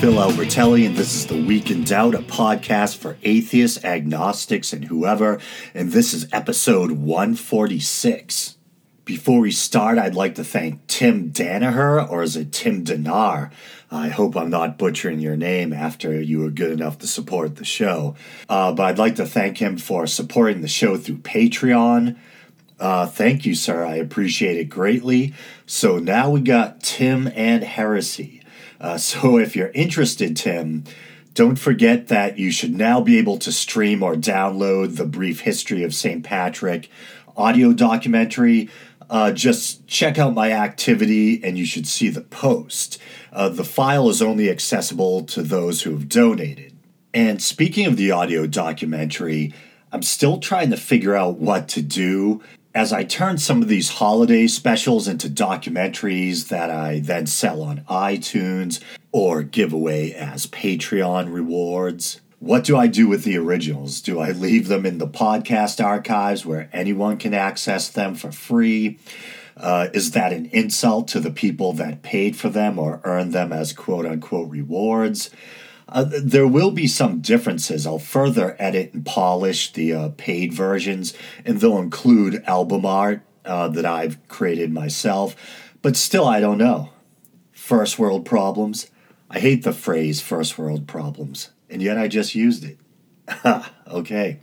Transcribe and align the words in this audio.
Phil 0.00 0.12
Albertelli, 0.12 0.86
and 0.86 0.94
this 0.94 1.14
is 1.14 1.26
The 1.26 1.42
Week 1.42 1.70
in 1.70 1.82
Doubt, 1.82 2.14
a 2.14 2.18
podcast 2.18 2.98
for 2.98 3.16
atheists, 3.22 3.82
agnostics, 3.82 4.74
and 4.74 4.84
whoever. 4.84 5.40
And 5.72 5.90
this 5.90 6.12
is 6.12 6.28
episode 6.32 6.90
146. 6.90 8.58
Before 9.06 9.40
we 9.40 9.50
start, 9.50 9.96
I'd 9.96 10.14
like 10.14 10.34
to 10.34 10.44
thank 10.44 10.86
Tim 10.86 11.30
Danaher, 11.30 12.08
or 12.10 12.22
is 12.22 12.36
it 12.36 12.52
Tim 12.52 12.84
Danar? 12.84 13.50
I 13.90 14.08
hope 14.08 14.36
I'm 14.36 14.50
not 14.50 14.76
butchering 14.76 15.20
your 15.20 15.36
name 15.36 15.72
after 15.72 16.20
you 16.20 16.40
were 16.40 16.50
good 16.50 16.72
enough 16.72 16.98
to 16.98 17.06
support 17.06 17.56
the 17.56 17.64
show. 17.64 18.16
Uh, 18.50 18.72
but 18.72 18.84
I'd 18.84 18.98
like 18.98 19.14
to 19.16 19.26
thank 19.26 19.58
him 19.58 19.78
for 19.78 20.06
supporting 20.06 20.60
the 20.60 20.68
show 20.68 20.98
through 20.98 21.18
Patreon. 21.18 22.18
Uh, 22.78 23.06
thank 23.06 23.46
you, 23.46 23.54
sir. 23.54 23.86
I 23.86 23.94
appreciate 23.94 24.58
it 24.58 24.66
greatly. 24.66 25.32
So 25.64 25.98
now 25.98 26.28
we 26.28 26.42
got 26.42 26.82
Tim 26.82 27.32
and 27.34 27.64
Heresy. 27.64 28.35
Uh, 28.80 28.98
so 28.98 29.38
if 29.38 29.56
you're 29.56 29.70
interested, 29.74 30.36
Tim, 30.36 30.84
don't 31.34 31.56
forget 31.56 32.08
that 32.08 32.38
you 32.38 32.50
should 32.50 32.74
now 32.74 33.00
be 33.00 33.18
able 33.18 33.38
to 33.38 33.52
stream 33.52 34.02
or 34.02 34.14
download 34.14 34.96
the 34.96 35.04
brief 35.04 35.40
history 35.40 35.82
of 35.82 35.94
St. 35.94 36.24
Patrick 36.24 36.88
audio 37.36 37.72
documentary. 37.72 38.70
Uh, 39.08 39.32
just 39.32 39.86
check 39.86 40.18
out 40.18 40.34
my 40.34 40.50
activity 40.50 41.42
and 41.44 41.58
you 41.58 41.66
should 41.66 41.86
see 41.86 42.08
the 42.08 42.22
post. 42.22 42.98
Uh, 43.32 43.48
the 43.48 43.64
file 43.64 44.08
is 44.08 44.22
only 44.22 44.50
accessible 44.50 45.22
to 45.24 45.42
those 45.42 45.82
who 45.82 45.90
have 45.92 46.08
donated. 46.08 46.72
And 47.12 47.42
speaking 47.42 47.86
of 47.86 47.96
the 47.96 48.10
audio 48.10 48.46
documentary, 48.46 49.52
I'm 49.92 50.02
still 50.02 50.38
trying 50.38 50.70
to 50.70 50.76
figure 50.76 51.14
out 51.14 51.38
what 51.38 51.68
to 51.68 51.82
do 51.82 52.42
as 52.76 52.92
I 52.92 53.04
turn 53.04 53.38
some 53.38 53.62
of 53.62 53.68
these 53.68 53.88
holiday 53.88 54.46
specials 54.46 55.08
into 55.08 55.30
documentaries 55.30 56.48
that 56.48 56.68
I 56.68 57.00
then 57.00 57.26
sell 57.26 57.62
on 57.62 57.80
iTunes 57.88 58.80
or 59.12 59.42
give 59.42 59.72
away 59.72 60.12
as 60.12 60.46
Patreon 60.46 61.32
rewards. 61.32 62.20
What 62.38 62.64
do 62.64 62.76
I 62.76 62.86
do 62.86 63.08
with 63.08 63.24
the 63.24 63.38
originals? 63.38 64.02
Do 64.02 64.20
I 64.20 64.32
leave 64.32 64.68
them 64.68 64.84
in 64.84 64.98
the 64.98 65.08
podcast 65.08 65.82
archives 65.82 66.44
where 66.44 66.68
anyone 66.70 67.16
can 67.16 67.32
access 67.32 67.88
them 67.88 68.14
for 68.14 68.30
free? 68.30 68.98
Uh, 69.56 69.88
is 69.94 70.10
that 70.10 70.34
an 70.34 70.44
insult 70.52 71.08
to 71.08 71.20
the 71.20 71.30
people 71.30 71.72
that 71.72 72.02
paid 72.02 72.36
for 72.36 72.50
them 72.50 72.78
or 72.78 73.00
earned 73.04 73.32
them 73.32 73.54
as 73.54 73.72
quote 73.72 74.04
unquote 74.04 74.50
rewards? 74.50 75.30
Uh, 75.88 76.04
there 76.20 76.46
will 76.46 76.72
be 76.72 76.86
some 76.86 77.20
differences. 77.20 77.86
I'll 77.86 77.98
further 77.98 78.56
edit 78.58 78.92
and 78.92 79.06
polish 79.06 79.72
the 79.72 79.92
uh, 79.92 80.08
paid 80.16 80.52
versions, 80.52 81.14
and 81.44 81.60
they'll 81.60 81.78
include 81.78 82.42
album 82.46 82.84
art 82.84 83.22
uh, 83.44 83.68
that 83.68 83.86
I've 83.86 84.26
created 84.28 84.72
myself. 84.72 85.36
But 85.82 85.96
still, 85.96 86.26
I 86.26 86.40
don't 86.40 86.58
know. 86.58 86.90
First 87.52 87.98
world 87.98 88.24
problems. 88.24 88.90
I 89.30 89.38
hate 89.38 89.62
the 89.62 89.72
phrase 89.72 90.20
first 90.20 90.58
world 90.58 90.86
problems, 90.86 91.50
and 91.70 91.80
yet 91.80 91.98
I 91.98 92.08
just 92.08 92.34
used 92.34 92.64
it. 92.64 92.78
okay. 93.88 94.40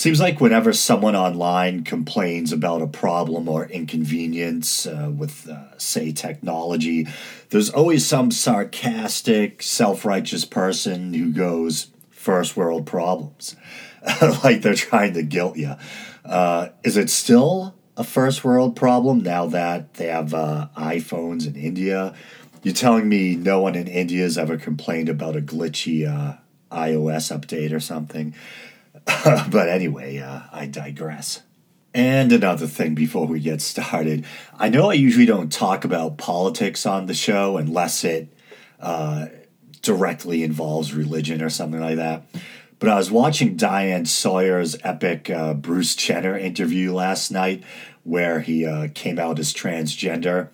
Seems 0.00 0.18
like 0.18 0.40
whenever 0.40 0.72
someone 0.72 1.14
online 1.14 1.84
complains 1.84 2.54
about 2.54 2.80
a 2.80 2.86
problem 2.86 3.50
or 3.50 3.66
inconvenience 3.66 4.86
uh, 4.86 5.12
with, 5.14 5.46
uh, 5.46 5.76
say, 5.76 6.10
technology, 6.10 7.06
there's 7.50 7.68
always 7.68 8.06
some 8.06 8.30
sarcastic, 8.30 9.62
self 9.62 10.06
righteous 10.06 10.46
person 10.46 11.12
who 11.12 11.30
goes, 11.30 11.88
first 12.08 12.56
world 12.56 12.86
problems. 12.86 13.56
like 14.42 14.62
they're 14.62 14.72
trying 14.72 15.12
to 15.12 15.22
guilt 15.22 15.58
you. 15.58 15.74
Uh, 16.24 16.68
is 16.82 16.96
it 16.96 17.10
still 17.10 17.74
a 17.98 18.02
first 18.02 18.42
world 18.42 18.76
problem 18.76 19.18
now 19.18 19.44
that 19.48 19.92
they 19.96 20.06
have 20.06 20.32
uh, 20.32 20.68
iPhones 20.78 21.46
in 21.46 21.56
India? 21.56 22.14
You're 22.62 22.72
telling 22.72 23.06
me 23.06 23.36
no 23.36 23.60
one 23.60 23.74
in 23.74 23.86
India 23.86 24.22
has 24.22 24.38
ever 24.38 24.56
complained 24.56 25.10
about 25.10 25.36
a 25.36 25.42
glitchy 25.42 26.08
uh, 26.08 26.38
iOS 26.72 27.38
update 27.38 27.74
or 27.74 27.80
something? 27.80 28.34
but 29.50 29.68
anyway, 29.68 30.18
uh, 30.18 30.40
I 30.52 30.66
digress. 30.66 31.42
And 31.92 32.32
another 32.32 32.66
thing 32.66 32.94
before 32.94 33.26
we 33.26 33.40
get 33.40 33.60
started 33.60 34.24
I 34.56 34.68
know 34.68 34.90
I 34.90 34.94
usually 34.94 35.26
don't 35.26 35.52
talk 35.52 35.84
about 35.84 36.18
politics 36.18 36.86
on 36.86 37.06
the 37.06 37.14
show 37.14 37.56
unless 37.56 38.04
it 38.04 38.32
uh, 38.78 39.26
directly 39.82 40.44
involves 40.44 40.94
religion 40.94 41.42
or 41.42 41.50
something 41.50 41.80
like 41.80 41.96
that. 41.96 42.24
But 42.78 42.88
I 42.88 42.96
was 42.96 43.10
watching 43.10 43.56
Diane 43.56 44.06
Sawyer's 44.06 44.76
epic 44.82 45.28
uh, 45.28 45.54
Bruce 45.54 45.94
Jenner 45.96 46.38
interview 46.38 46.94
last 46.94 47.30
night 47.30 47.62
where 48.04 48.40
he 48.40 48.64
uh, 48.64 48.88
came 48.94 49.18
out 49.18 49.38
as 49.38 49.52
transgender. 49.52 50.48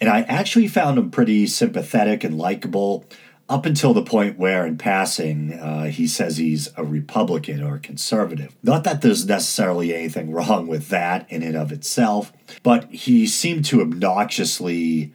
And 0.00 0.10
I 0.10 0.22
actually 0.22 0.68
found 0.68 0.98
him 0.98 1.10
pretty 1.10 1.46
sympathetic 1.46 2.24
and 2.24 2.36
likable 2.36 3.06
up 3.52 3.66
until 3.66 3.92
the 3.92 4.02
point 4.02 4.38
where, 4.38 4.64
in 4.64 4.78
passing, 4.78 5.52
uh, 5.52 5.84
he 5.84 6.08
says 6.08 6.38
he's 6.38 6.70
a 6.78 6.82
Republican 6.82 7.62
or 7.62 7.74
a 7.74 7.78
conservative. 7.78 8.56
Not 8.62 8.84
that 8.84 9.02
there's 9.02 9.26
necessarily 9.26 9.94
anything 9.94 10.30
wrong 10.32 10.66
with 10.66 10.88
that 10.88 11.30
in 11.30 11.42
and 11.42 11.54
of 11.54 11.70
itself, 11.70 12.32
but 12.62 12.90
he 12.90 13.26
seemed 13.26 13.66
to 13.66 13.82
obnoxiously 13.82 15.12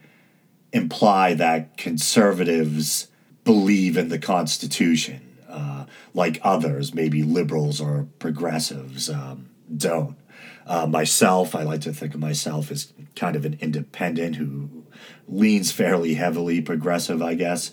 imply 0.72 1.34
that 1.34 1.76
conservatives 1.76 3.08
believe 3.42 3.96
in 3.96 4.08
the 4.08 4.20
Constitution, 4.20 5.36
uh, 5.48 5.86
like 6.14 6.38
others, 6.44 6.94
maybe 6.94 7.24
liberals 7.24 7.80
or 7.80 8.06
progressives, 8.20 9.10
um, 9.10 9.48
don't. 9.76 10.16
Uh, 10.64 10.86
myself, 10.86 11.56
I 11.56 11.64
like 11.64 11.80
to 11.80 11.92
think 11.92 12.14
of 12.14 12.20
myself 12.20 12.70
as 12.70 12.92
kind 13.16 13.34
of 13.34 13.44
an 13.44 13.58
independent 13.60 14.36
who 14.36 14.84
leans 15.26 15.72
fairly 15.72 16.14
heavily 16.14 16.60
progressive, 16.60 17.20
I 17.20 17.34
guess 17.34 17.72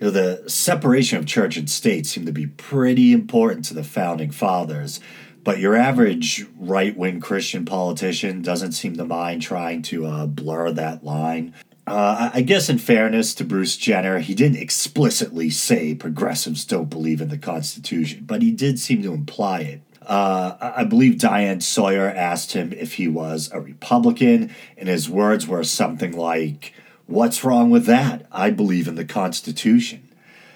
you 0.00 0.06
know, 0.06 0.10
the 0.10 0.48
separation 0.48 1.18
of 1.18 1.26
church 1.26 1.56
and 1.56 1.70
state 1.70 2.06
seemed 2.06 2.26
to 2.26 2.32
be 2.32 2.46
pretty 2.46 3.12
important 3.12 3.64
to 3.66 3.74
the 3.74 3.84
founding 3.84 4.30
fathers. 4.30 5.00
But 5.42 5.58
your 5.58 5.76
average 5.76 6.46
right 6.58 6.96
wing 6.96 7.20
Christian 7.20 7.64
politician 7.66 8.40
doesn't 8.40 8.72
seem 8.72 8.96
to 8.96 9.04
mind 9.04 9.42
trying 9.42 9.82
to 9.82 10.06
uh, 10.06 10.26
blur 10.26 10.72
that 10.72 11.04
line. 11.04 11.54
Uh, 11.86 12.30
I 12.32 12.40
guess, 12.40 12.70
in 12.70 12.78
fairness 12.78 13.34
to 13.34 13.44
Bruce 13.44 13.76
Jenner, 13.76 14.18
he 14.18 14.34
didn't 14.34 14.56
explicitly 14.56 15.50
say 15.50 15.94
progressives 15.94 16.64
don't 16.64 16.88
believe 16.88 17.20
in 17.20 17.28
the 17.28 17.36
Constitution, 17.36 18.24
but 18.24 18.40
he 18.40 18.52
did 18.52 18.78
seem 18.78 19.02
to 19.02 19.12
imply 19.12 19.60
it. 19.60 19.82
Uh, 20.00 20.56
I 20.60 20.84
believe 20.84 21.18
Diane 21.18 21.60
Sawyer 21.60 22.08
asked 22.08 22.52
him 22.52 22.72
if 22.72 22.94
he 22.94 23.06
was 23.06 23.50
a 23.52 23.60
Republican, 23.60 24.54
and 24.78 24.88
his 24.88 25.10
words 25.10 25.46
were 25.46 25.64
something 25.64 26.16
like, 26.16 26.72
What's 27.06 27.44
wrong 27.44 27.70
with 27.70 27.86
that? 27.86 28.26
I 28.32 28.50
believe 28.50 28.88
in 28.88 28.94
the 28.94 29.04
Constitution. 29.04 30.08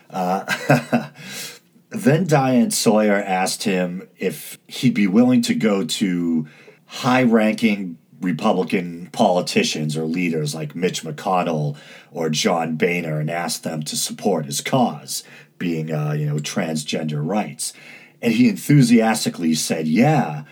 Uh, 0.08 1.10
then 1.90 2.26
Diane 2.26 2.70
Sawyer 2.70 3.16
asked 3.16 3.64
him 3.64 4.08
if 4.18 4.58
he'd 4.66 4.94
be 4.94 5.06
willing 5.06 5.42
to 5.42 5.54
go 5.54 5.84
to 5.84 6.48
high 6.86 7.22
ranking 7.22 7.98
Republican 8.20 9.08
politicians 9.12 9.96
or 9.96 10.04
leaders 10.04 10.54
like 10.54 10.74
Mitch 10.74 11.02
McConnell 11.02 11.76
or 12.10 12.30
John 12.30 12.76
Boehner 12.76 13.20
and 13.20 13.30
ask 13.30 13.62
them 13.62 13.82
to 13.84 13.96
support 13.96 14.46
his 14.46 14.60
cause, 14.60 15.22
being, 15.58 15.92
uh, 15.92 16.12
you 16.12 16.26
know, 16.26 16.36
transgender 16.36 17.24
rights. 17.24 17.72
And 18.20 18.32
he 18.32 18.48
enthusiastically 18.48 19.54
said, 19.54 19.86
yeah. 19.86 20.44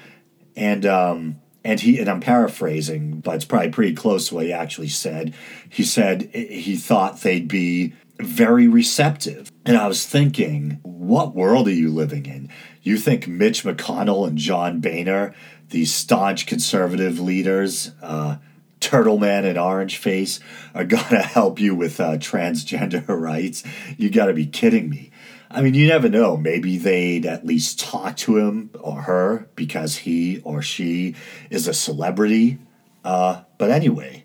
And 0.55 0.87
um, 0.87 1.41
and 1.67 1.81
he 1.81 1.99
and 1.99 2.09
I'm 2.09 2.21
paraphrasing, 2.21 3.21
but 3.21 3.35
it's 3.35 3.45
probably 3.45 3.71
pretty 3.71 3.95
close 3.95 4.29
to 4.29 4.37
what 4.37 4.47
he 4.47 4.53
actually 4.53 4.89
said. 4.89 5.35
He 5.69 5.83
said 5.83 6.31
he 6.33 6.77
thought 6.77 7.21
they'd 7.21 7.49
be 7.49 7.93
very 8.21 8.69
receptive. 8.69 9.51
And 9.65 9.77
I 9.77 9.89
was 9.89 10.07
thinking, 10.07 10.79
what 10.85 11.35
world 11.35 11.67
are 11.67 11.73
you 11.73 11.91
living 11.91 12.27
in? 12.27 12.51
You 12.83 12.97
think 12.97 13.27
Mitch 13.27 13.65
McConnell 13.65 14.29
and 14.29 14.39
John 14.39 14.81
Boehner, 14.81 15.35
these 15.71 15.93
staunch 15.93 16.47
conservative 16.47 17.19
leaders, 17.19 17.91
uh, 18.01 18.37
Turtle 18.79 19.19
Man 19.19 19.45
and 19.45 19.59
Orange 19.59 19.97
Face, 19.97 20.39
are 20.73 20.85
gonna 20.85 21.23
help 21.23 21.59
you 21.59 21.75
with 21.75 21.99
uh, 21.99 22.17
transgender 22.19 23.05
rights? 23.09 23.65
You 23.99 24.09
gotta 24.09 24.35
be 24.35 24.47
kidding 24.47 24.89
me. 24.89 25.11
I 25.57 25.63
mean, 25.63 25.73
you 25.73 25.89
never 25.89 26.11
know. 26.11 26.37
Maybe 26.37 26.77
they'd 26.77 27.25
at 27.25 27.47
least 27.47 27.81
talk 27.81 28.19
to 28.19 28.37
him 28.37 28.69
or 28.79 29.01
her 29.01 29.49
because 29.57 29.97
he 29.97 30.43
or 30.45 30.61
she 30.61 31.15
is 31.49 31.67
a 31.67 31.73
celebrity. 31.73 32.59
Uh, 33.03 33.41
but 33.57 33.71
anyway, 33.71 34.25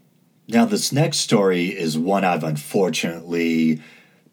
now 0.50 0.66
this 0.66 0.92
next 0.92 1.20
story 1.20 1.68
is 1.68 1.98
one 1.98 2.26
I've 2.26 2.44
unfortunately 2.44 3.82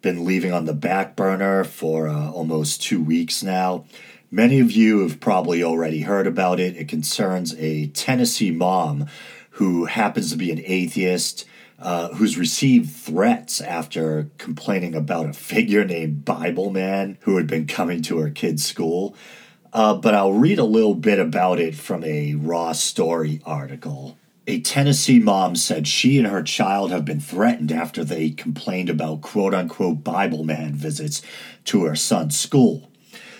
been 0.02 0.24
leaving 0.24 0.52
on 0.52 0.64
the 0.64 0.74
back 0.74 1.14
burner 1.14 1.62
for 1.62 2.08
uh, 2.08 2.32
almost 2.32 2.82
two 2.82 3.00
weeks 3.00 3.44
now. 3.44 3.84
Many 4.28 4.58
of 4.58 4.72
you 4.72 5.02
have 5.02 5.20
probably 5.20 5.62
already 5.62 6.00
heard 6.00 6.26
about 6.26 6.58
it. 6.58 6.76
It 6.76 6.88
concerns 6.88 7.54
a 7.58 7.86
Tennessee 7.86 8.50
mom 8.50 9.06
who 9.50 9.84
happens 9.84 10.32
to 10.32 10.36
be 10.36 10.50
an 10.50 10.62
atheist 10.64 11.44
uh, 11.80 12.08
who's 12.14 12.36
received 12.36 12.90
threats 12.90 13.60
after 13.60 14.30
complaining 14.38 14.94
about 14.94 15.28
a 15.28 15.32
figure 15.32 15.84
named 15.84 16.24
Bible 16.24 16.70
Man 16.70 17.18
who 17.22 17.36
had 17.36 17.46
been 17.46 17.66
coming 17.66 18.02
to 18.02 18.18
her 18.18 18.30
kid's 18.30 18.64
school. 18.64 19.14
Uh, 19.72 19.94
but 19.94 20.14
I'll 20.14 20.32
read 20.32 20.58
a 20.58 20.64
little 20.64 20.94
bit 20.94 21.18
about 21.18 21.60
it 21.60 21.74
from 21.74 22.02
a 22.04 22.34
Raw 22.34 22.72
Story 22.72 23.40
article. 23.44 24.18
A 24.46 24.60
Tennessee 24.60 25.18
mom 25.18 25.56
said 25.56 25.86
she 25.86 26.16
and 26.16 26.26
her 26.26 26.42
child 26.42 26.90
have 26.90 27.04
been 27.04 27.20
threatened 27.20 27.70
after 27.70 28.02
they 28.02 28.30
complained 28.30 28.88
about 28.88 29.20
quote 29.20 29.52
unquote 29.52 30.02
Bible 30.02 30.42
man 30.42 30.74
visits 30.74 31.20
to 31.64 31.84
her 31.84 31.94
son's 31.94 32.38
school. 32.38 32.90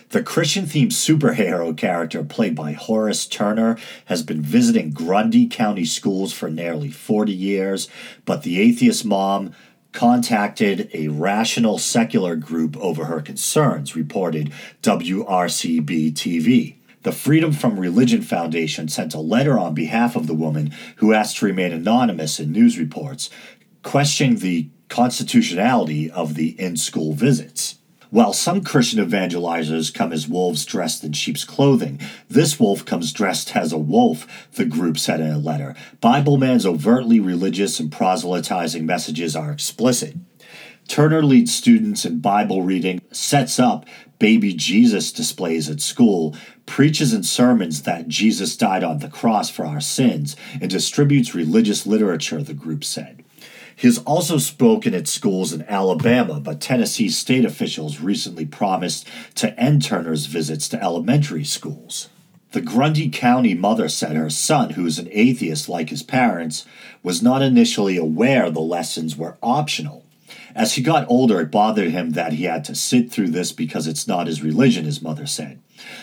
The 0.09 0.23
Christian 0.23 0.65
themed 0.65 0.87
superhero 0.87 1.77
character, 1.77 2.23
played 2.23 2.55
by 2.55 2.71
Horace 2.71 3.27
Turner, 3.27 3.77
has 4.05 4.23
been 4.23 4.41
visiting 4.41 4.89
Grundy 4.89 5.45
County 5.47 5.85
schools 5.85 6.33
for 6.33 6.49
nearly 6.49 6.89
40 6.89 7.31
years, 7.31 7.87
but 8.25 8.41
the 8.41 8.59
atheist 8.59 9.05
mom 9.05 9.53
contacted 9.91 10.89
a 10.95 11.09
rational 11.09 11.77
secular 11.77 12.35
group 12.35 12.75
over 12.77 13.05
her 13.05 13.21
concerns, 13.21 13.95
reported 13.95 14.51
WRCB 14.81 16.13
TV. 16.13 16.75
The 17.03 17.11
Freedom 17.11 17.51
from 17.51 17.79
Religion 17.79 18.23
Foundation 18.23 18.87
sent 18.87 19.13
a 19.13 19.19
letter 19.19 19.59
on 19.59 19.75
behalf 19.75 20.15
of 20.15 20.25
the 20.25 20.33
woman 20.33 20.73
who 20.95 21.13
asked 21.13 21.37
to 21.37 21.45
remain 21.45 21.71
anonymous 21.71 22.39
in 22.39 22.51
news 22.51 22.79
reports, 22.79 23.29
questioning 23.83 24.37
the 24.37 24.69
constitutionality 24.89 26.09
of 26.09 26.33
the 26.33 26.59
in 26.59 26.77
school 26.77 27.13
visits. 27.13 27.78
While 28.11 28.33
some 28.33 28.63
Christian 28.63 28.99
evangelizers 29.05 29.93
come 29.93 30.11
as 30.11 30.27
wolves 30.27 30.65
dressed 30.65 31.03
in 31.03 31.13
sheep's 31.13 31.43
clothing, 31.43 31.99
this 32.27 32.59
wolf 32.59 32.83
comes 32.83 33.13
dressed 33.13 33.55
as 33.55 33.71
a 33.71 33.77
wolf, 33.77 34.47
the 34.53 34.65
group 34.65 34.97
said 34.97 35.21
in 35.21 35.31
a 35.31 35.37
letter. 35.37 35.75
Bible 36.01 36.37
Man's 36.37 36.65
overtly 36.65 37.19
religious 37.19 37.79
and 37.79 37.91
proselytizing 37.91 38.83
messages 38.83 39.35
are 39.35 39.51
explicit. 39.51 40.15
Turner 40.87 41.21
leads 41.21 41.53
students 41.53 42.03
in 42.03 42.19
Bible 42.19 42.63
reading, 42.63 43.01
sets 43.11 43.59
up 43.59 43.85
baby 44.19 44.53
Jesus 44.53 45.11
displays 45.11 45.69
at 45.69 45.79
school, 45.79 46.35
preaches 46.65 47.13
in 47.13 47.23
sermons 47.23 47.83
that 47.83 48.09
Jesus 48.09 48.55
died 48.57 48.83
on 48.83 48.99
the 48.99 49.07
cross 49.07 49.49
for 49.49 49.65
our 49.65 49.79
sins, 49.79 50.35
and 50.61 50.69
distributes 50.69 51.33
religious 51.33 51.87
literature, 51.87 52.43
the 52.43 52.53
group 52.53 52.83
said. 52.83 53.18
He 53.79 53.87
has 53.87 53.99
also 53.99 54.39
spoken 54.39 54.93
at 54.93 55.07
schools 55.07 55.53
in 55.53 55.61
Alabama, 55.61 56.41
but 56.41 56.59
Tennessee 56.59 57.07
state 57.07 57.45
officials 57.45 58.01
recently 58.01 58.45
promised 58.45 59.07
to 59.35 59.57
end 59.57 59.85
Turner's 59.85 60.25
visits 60.25 60.67
to 60.67 60.83
elementary 60.83 61.45
schools. 61.45 62.09
The 62.51 62.59
Grundy 62.59 63.09
County 63.09 63.53
mother 63.53 63.87
said 63.87 64.17
her 64.17 64.29
son, 64.29 64.71
who 64.71 64.85
is 64.85 64.99
an 64.99 65.07
atheist 65.13 65.69
like 65.69 65.91
his 65.91 66.03
parents, 66.03 66.65
was 67.03 67.23
not 67.23 67.41
initially 67.41 67.95
aware 67.95 68.51
the 68.51 68.59
lessons 68.59 69.15
were 69.15 69.37
optional. 69.41 70.03
As 70.53 70.73
he 70.73 70.81
got 70.81 71.09
older, 71.09 71.39
it 71.39 71.49
bothered 71.49 71.91
him 71.91 72.11
that 72.11 72.33
he 72.33 72.43
had 72.43 72.65
to 72.65 72.75
sit 72.75 73.09
through 73.09 73.29
this 73.29 73.53
because 73.53 73.87
it's 73.87 74.09
not 74.09 74.27
his 74.27 74.43
religion, 74.43 74.83
his 74.83 75.01
mother 75.01 75.25
said. 75.25 75.61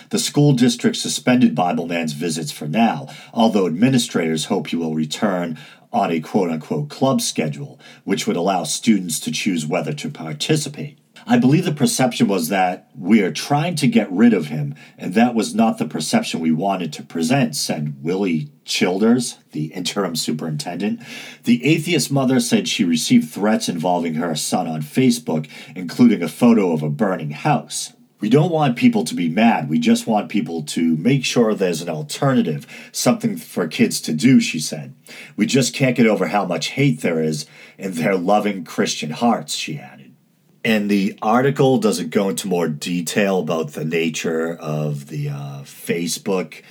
The 0.09 0.17
school 0.17 0.53
district 0.53 0.97
suspended 0.97 1.53
Bible 1.53 1.85
Man's 1.85 2.13
visits 2.13 2.51
for 2.51 2.67
now, 2.67 3.07
although 3.33 3.67
administrators 3.67 4.45
hope 4.45 4.67
he 4.67 4.75
will 4.75 4.95
return 4.95 5.59
on 5.91 6.11
a 6.11 6.19
quote 6.19 6.49
unquote 6.49 6.89
club 6.89 7.21
schedule, 7.21 7.79
which 8.03 8.27
would 8.27 8.35
allow 8.35 8.63
students 8.63 9.19
to 9.21 9.31
choose 9.31 9.65
whether 9.65 9.93
to 9.93 10.09
participate. 10.09 10.99
I 11.25 11.37
believe 11.37 11.65
the 11.65 11.71
perception 11.71 12.27
was 12.27 12.49
that 12.49 12.89
we 12.95 13.21
are 13.21 13.31
trying 13.31 13.75
to 13.75 13.87
get 13.87 14.11
rid 14.11 14.33
of 14.33 14.47
him, 14.47 14.75
and 14.97 15.13
that 15.13 15.35
was 15.35 15.55
not 15.55 15.77
the 15.77 15.87
perception 15.87 16.39
we 16.39 16.51
wanted 16.51 16.93
to 16.93 17.03
present, 17.03 17.55
said 17.55 18.01
Willie 18.01 18.49
Childers, 18.65 19.37
the 19.51 19.65
interim 19.67 20.15
superintendent. 20.15 21.01
The 21.43 21.65
atheist 21.65 22.11
mother 22.11 22.39
said 22.39 22.67
she 22.67 22.83
received 22.83 23.29
threats 23.29 23.67
involving 23.67 24.15
her 24.15 24.35
son 24.35 24.67
on 24.67 24.81
Facebook, 24.81 25.49
including 25.75 26.21
a 26.21 26.29
photo 26.29 26.71
of 26.71 26.83
a 26.83 26.89
burning 26.89 27.31
house. 27.31 27.93
We 28.19 28.29
don't 28.29 28.51
want 28.51 28.77
people 28.77 29.03
to 29.03 29.13
be 29.13 29.29
mad. 29.29 29.69
We 29.69 29.77
just 29.77 30.07
want 30.07 30.29
people 30.29 30.63
to 30.63 30.97
make 30.97 31.23
sure 31.23 31.53
there's 31.53 31.83
an 31.83 31.89
alternative, 31.89 32.65
something 32.91 33.37
for 33.37 33.67
kids 33.67 34.01
to 34.01 34.13
do, 34.13 34.39
she 34.39 34.59
said. 34.59 34.95
We 35.35 35.45
just 35.45 35.73
can't 35.73 35.95
get 35.95 36.07
over 36.07 36.27
how 36.27 36.45
much 36.45 36.69
hate 36.69 37.01
there 37.01 37.21
is 37.21 37.45
in 37.77 37.93
their 37.93 38.15
loving 38.15 38.63
Christian 38.63 39.11
hearts, 39.11 39.53
she 39.53 39.77
added. 39.77 40.15
And 40.63 40.89
the 40.89 41.17
article 41.21 41.77
doesn't 41.77 42.09
go 42.09 42.29
into 42.29 42.47
more 42.47 42.67
detail 42.67 43.39
about 43.39 43.73
the 43.73 43.85
nature 43.85 44.53
of 44.55 45.07
the 45.07 45.29
uh, 45.29 45.61
Facebook 45.63 46.63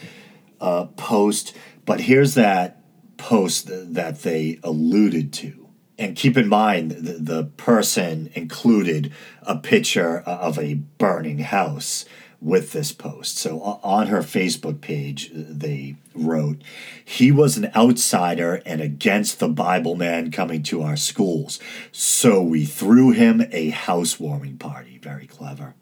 uh, 0.61 0.87
post, 0.97 1.57
but 1.85 2.01
here's 2.01 2.35
that 2.35 2.83
post 3.17 3.69
that 3.71 4.23
they 4.23 4.59
alluded 4.63 5.33
to. 5.35 5.66
And 5.99 6.17
keep 6.17 6.37
in 6.37 6.49
mind, 6.49 6.91
the, 6.93 7.13
the 7.13 7.45
person 7.45 8.31
included 8.35 9.13
a 9.43 9.57
picture 9.57 10.19
of 10.21 10.59
a 10.59 10.75
burning 10.75 11.39
house 11.39 12.05
with 12.41 12.73
this 12.73 12.93
post. 12.93 13.39
So 13.39 13.61
on 13.61 14.09
her 14.09 14.21
Facebook 14.21 14.81
page, 14.81 15.31
they 15.33 15.97
wrote, 16.15 16.63
He 17.05 17.33
was 17.33 17.57
an 17.57 17.71
outsider 17.75 18.63
and 18.67 18.81
against 18.81 19.39
the 19.39 19.49
Bible 19.49 19.95
man 19.95 20.31
coming 20.31 20.63
to 20.65 20.83
our 20.83 20.97
schools. 20.97 21.59
So 21.93 22.43
we 22.43 22.65
threw 22.65 23.11
him 23.13 23.43
a 23.51 23.71
housewarming 23.71 24.59
party. 24.59 24.99
Very 25.03 25.27
clever. 25.27 25.75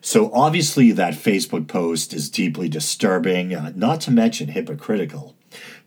So 0.00 0.30
obviously, 0.32 0.92
that 0.92 1.14
Facebook 1.14 1.68
post 1.68 2.12
is 2.12 2.28
deeply 2.28 2.68
disturbing, 2.68 3.54
uh, 3.54 3.72
not 3.74 4.00
to 4.02 4.10
mention 4.10 4.48
hypocritical. 4.48 5.34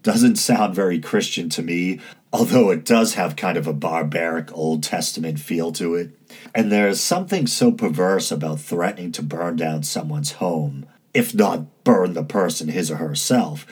Doesn't 0.03 0.38
sound 0.38 0.73
very 0.73 1.00
Christian 1.00 1.50
to 1.50 1.62
me, 1.62 2.00
although 2.31 2.69
it 2.71 2.85
does 2.85 3.13
have 3.13 3.35
kind 3.35 3.57
of 3.57 3.68
a 3.68 3.74
barbaric 3.74 4.56
Old 4.56 4.83
Testament 4.83 5.39
feel 5.39 5.71
to 5.74 5.95
it. 5.95 6.12
And 6.53 6.71
there's 6.71 7.00
something 7.00 7.47
so 7.47 7.71
perverse 7.71 8.31
about 8.31 8.59
threatening 8.59 9.12
to 9.13 9.24
burn 9.24 9.56
down 9.56 9.83
someone's 9.83 10.33
home, 10.33 10.85
if 11.13 11.33
not 11.33 11.83
burn 11.83 12.13
the 12.13 12.24
person 12.24 12.68
his 12.68 12.91
or 12.91 12.97
herself, 12.97 13.65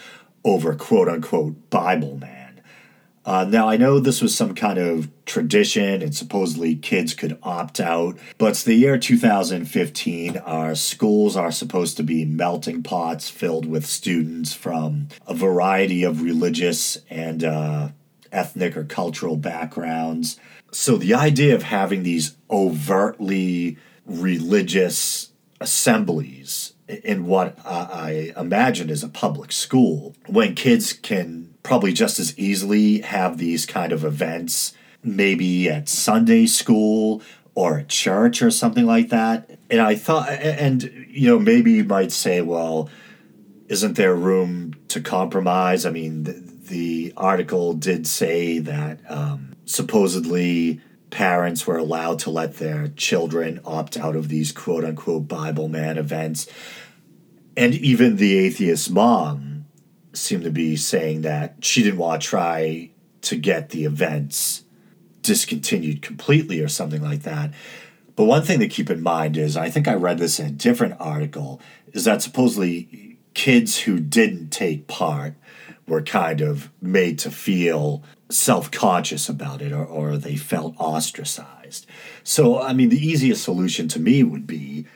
over 0.43 0.73
quote 0.75 1.09
unquote 1.09 1.69
Bible 1.69 2.17
man. 2.17 2.61
Uh, 3.25 3.43
now, 3.43 3.67
I 3.67 3.75
know 3.75 3.99
this 3.99 4.21
was 4.21 4.35
some 4.35 4.53
kind 4.53 4.77
of 4.77 5.09
tradition 5.25 6.03
and 6.03 6.15
supposedly 6.15 6.75
kids 6.75 7.15
could 7.15 7.39
opt 7.41 7.79
out, 7.79 8.19
but 8.37 8.51
it's 8.51 8.63
the 8.63 8.75
year 8.75 8.99
2015. 8.99 10.37
Our 10.37 10.75
schools 10.75 11.35
are 11.35 11.51
supposed 11.51 11.97
to 11.97 12.03
be 12.03 12.23
melting 12.23 12.83
pots 12.83 13.27
filled 13.27 13.65
with 13.65 13.87
students 13.87 14.53
from 14.53 15.07
a 15.25 15.33
variety 15.33 16.03
of 16.03 16.21
religious 16.21 16.99
and 17.09 17.43
uh, 17.43 17.89
ethnic 18.35 18.75
or 18.75 18.83
cultural 18.83 19.37
backgrounds. 19.37 20.39
So 20.71 20.97
the 20.97 21.13
idea 21.13 21.55
of 21.55 21.63
having 21.63 22.03
these 22.03 22.35
overtly 22.51 23.77
religious 24.05 25.31
assemblies 25.61 26.73
in 26.87 27.25
what 27.25 27.57
I 27.65 28.33
imagine 28.37 28.89
is 28.89 29.03
a 29.03 29.09
public 29.09 29.51
school, 29.51 30.15
when 30.27 30.53
kids 30.53 30.93
can 30.93 31.55
probably 31.63 31.93
just 31.93 32.19
as 32.19 32.37
easily 32.37 32.99
have 32.99 33.37
these 33.37 33.65
kind 33.65 33.91
of 33.91 34.03
events, 34.03 34.73
maybe 35.01 35.67
at 35.67 35.89
Sunday 35.89 36.45
school 36.45 37.23
or 37.55 37.79
at 37.79 37.87
church 37.87 38.41
or 38.41 38.51
something 38.51 38.85
like 38.85 39.09
that. 39.09 39.57
And 39.71 39.81
I 39.81 39.95
thought, 39.95 40.29
and 40.29 40.83
you 41.09 41.29
know, 41.29 41.39
maybe 41.39 41.71
you 41.71 41.85
might 41.85 42.11
say, 42.11 42.41
well, 42.41 42.89
isn't 43.67 43.95
there 43.95 44.13
room 44.13 44.75
to 44.89 45.01
compromise? 45.01 45.87
I 45.87 45.89
mean, 45.89 46.54
the, 46.67 47.13
article 47.17 47.73
did 47.73 48.07
say 48.07 48.59
that 48.59 48.99
um, 49.09 49.55
supposedly 49.65 50.81
parents 51.09 51.65
were 51.65 51.77
allowed 51.77 52.19
to 52.19 52.29
let 52.29 52.55
their 52.55 52.89
children 52.89 53.59
opt 53.63 53.97
out 53.97 54.15
of 54.15 54.27
these 54.27 54.51
quote 54.51 54.83
unquote 54.83 55.27
Bible 55.27 55.67
man 55.67 55.97
events. 55.97 56.47
And 57.55 57.73
even 57.73 58.17
the 58.17 58.37
atheist 58.37 58.91
mom 58.91 59.65
seemed 60.13 60.43
to 60.43 60.51
be 60.51 60.75
saying 60.75 61.21
that 61.21 61.55
she 61.61 61.83
didn't 61.83 61.99
want 61.99 62.21
to 62.21 62.27
try 62.27 62.89
to 63.21 63.35
get 63.35 63.69
the 63.69 63.85
events 63.85 64.63
discontinued 65.21 66.01
completely 66.01 66.59
or 66.59 66.67
something 66.67 67.01
like 67.01 67.23
that. 67.23 67.51
But 68.15 68.25
one 68.25 68.43
thing 68.43 68.59
to 68.59 68.67
keep 68.67 68.89
in 68.89 69.01
mind 69.01 69.37
is 69.37 69.57
I 69.57 69.69
think 69.69 69.87
I 69.87 69.93
read 69.95 70.19
this 70.19 70.39
in 70.39 70.45
a 70.47 70.51
different 70.51 70.95
article 70.99 71.59
is 71.93 72.05
that 72.05 72.21
supposedly 72.21 73.04
kids 73.35 73.79
who 73.79 73.99
didn't 73.99 74.49
take 74.49 74.87
part 74.87 75.35
were 75.87 76.01
kind 76.01 76.41
of 76.41 76.71
made 76.81 77.19
to 77.19 77.29
feel 77.29 78.03
self 78.29 78.71
conscious 78.71 79.29
about 79.29 79.61
it 79.61 79.71
or, 79.71 79.85
or 79.85 80.17
they 80.17 80.35
felt 80.35 80.73
ostracized. 80.79 81.85
So, 82.23 82.59
I 82.59 82.73
mean, 82.73 82.89
the 82.89 83.05
easiest 83.05 83.43
solution 83.43 83.87
to 83.89 83.99
me 83.99 84.23
would 84.23 84.47
be 84.47 84.87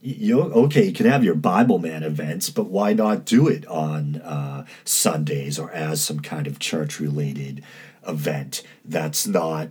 you 0.00 0.42
okay, 0.42 0.84
you 0.84 0.92
can 0.92 1.06
have 1.06 1.24
your 1.24 1.34
Bible 1.34 1.78
Man 1.78 2.02
events, 2.02 2.50
but 2.50 2.66
why 2.66 2.92
not 2.92 3.24
do 3.24 3.48
it 3.48 3.66
on 3.66 4.16
uh, 4.16 4.66
Sundays 4.84 5.58
or 5.58 5.70
as 5.70 6.04
some 6.04 6.20
kind 6.20 6.46
of 6.46 6.58
church 6.58 7.00
related 7.00 7.64
event 8.06 8.62
that's 8.84 9.26
not 9.26 9.70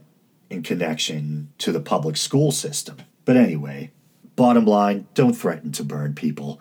in 0.49 0.63
connection 0.63 1.51
to 1.59 1.71
the 1.71 1.79
public 1.79 2.17
school 2.17 2.51
system? 2.51 2.97
But 3.25 3.37
anyway, 3.37 3.91
bottom 4.35 4.65
line 4.65 5.07
don't 5.13 5.33
threaten 5.33 5.71
to 5.73 5.83
burn 5.83 6.15
people. 6.15 6.59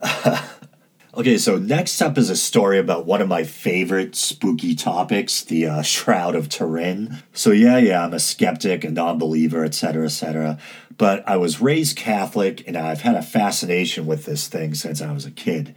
Okay, 1.12 1.38
so 1.38 1.58
next 1.58 2.00
up 2.00 2.16
is 2.16 2.30
a 2.30 2.36
story 2.36 2.78
about 2.78 3.04
one 3.04 3.20
of 3.20 3.26
my 3.26 3.42
favorite 3.42 4.14
spooky 4.14 4.76
topics, 4.76 5.42
the 5.42 5.66
uh, 5.66 5.82
Shroud 5.82 6.36
of 6.36 6.48
Turin. 6.48 7.18
So, 7.32 7.50
yeah, 7.50 7.78
yeah, 7.78 8.04
I'm 8.04 8.14
a 8.14 8.20
skeptic, 8.20 8.84
a 8.84 8.90
non 8.90 9.18
believer, 9.18 9.64
etc., 9.64 10.04
etc. 10.04 10.56
But 10.96 11.28
I 11.28 11.36
was 11.36 11.60
raised 11.60 11.96
Catholic 11.96 12.62
and 12.68 12.76
I've 12.76 13.00
had 13.00 13.16
a 13.16 13.22
fascination 13.22 14.06
with 14.06 14.24
this 14.24 14.46
thing 14.46 14.74
since 14.74 15.02
I 15.02 15.10
was 15.10 15.26
a 15.26 15.32
kid. 15.32 15.74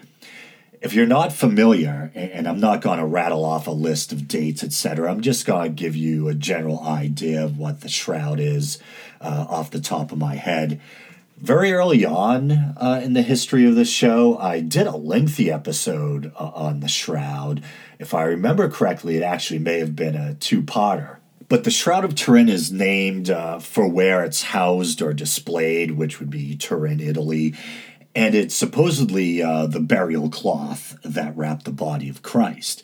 If 0.81 0.93
you're 0.93 1.07
not 1.07 1.33
familiar, 1.33 2.11
and 2.13 2.47
I'm 2.47 2.59
not 2.59 2.81
going 2.81 2.99
to 2.99 3.05
rattle 3.05 3.43
off 3.43 3.65
a 3.65 3.71
list 3.71 4.11
of 4.11 4.27
dates, 4.27 4.63
etc., 4.63 5.09
I'm 5.09 5.21
just 5.21 5.47
going 5.47 5.63
to 5.63 5.69
give 5.83 5.95
you 5.95 6.27
a 6.27 6.35
general 6.35 6.83
idea 6.83 7.43
of 7.43 7.57
what 7.57 7.81
the 7.81 7.89
shroud 7.89 8.39
is 8.39 8.77
uh, 9.19 9.47
off 9.49 9.71
the 9.71 9.81
top 9.81 10.11
of 10.11 10.19
my 10.19 10.35
head. 10.35 10.79
Very 11.37 11.73
early 11.73 12.05
on 12.05 12.51
uh, 12.51 13.01
in 13.03 13.13
the 13.13 13.21
history 13.21 13.65
of 13.65 13.75
the 13.75 13.85
show, 13.85 14.37
I 14.37 14.61
did 14.61 14.87
a 14.87 14.95
lengthy 14.95 15.51
episode 15.51 16.31
uh, 16.35 16.51
on 16.53 16.79
the 16.79 16.87
shroud. 16.87 17.63
If 17.99 18.13
I 18.13 18.23
remember 18.23 18.69
correctly, 18.69 19.17
it 19.17 19.23
actually 19.23 19.59
may 19.59 19.79
have 19.79 19.95
been 19.95 20.15
a 20.15 20.35
two 20.35 20.61
parter. 20.61 21.17
But 21.49 21.65
the 21.65 21.71
Shroud 21.71 22.05
of 22.05 22.15
Turin 22.15 22.49
is 22.49 22.71
named 22.71 23.29
uh, 23.29 23.59
for 23.59 23.87
where 23.87 24.23
it's 24.23 24.43
housed 24.43 25.01
or 25.01 25.13
displayed, 25.13 25.91
which 25.91 26.19
would 26.19 26.29
be 26.29 26.55
Turin, 26.55 26.99
Italy 26.99 27.53
and 28.15 28.35
it's 28.35 28.55
supposedly 28.55 29.41
uh, 29.41 29.65
the 29.65 29.79
burial 29.79 30.29
cloth 30.29 30.97
that 31.03 31.35
wrapped 31.35 31.65
the 31.65 31.71
body 31.71 32.09
of 32.09 32.21
Christ. 32.21 32.83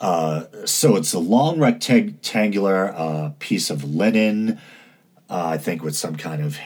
Uh, 0.00 0.44
so 0.64 0.96
it's 0.96 1.12
a 1.12 1.18
long 1.18 1.60
rectangular 1.60 2.92
uh, 2.94 3.30
piece 3.38 3.70
of 3.70 3.84
linen, 3.84 4.60
I 5.30 5.58
think 5.58 5.82
with 5.82 5.96
some 5.96 6.16
kind 6.16 6.42
of 6.42 6.56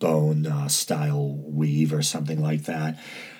herringbone 0.00 0.46
uh, 0.46 0.68
style 0.68 1.34
weave 1.36 1.92
or 1.92 2.02
something 2.02 2.40
like 2.40 2.64
that, 2.64 2.98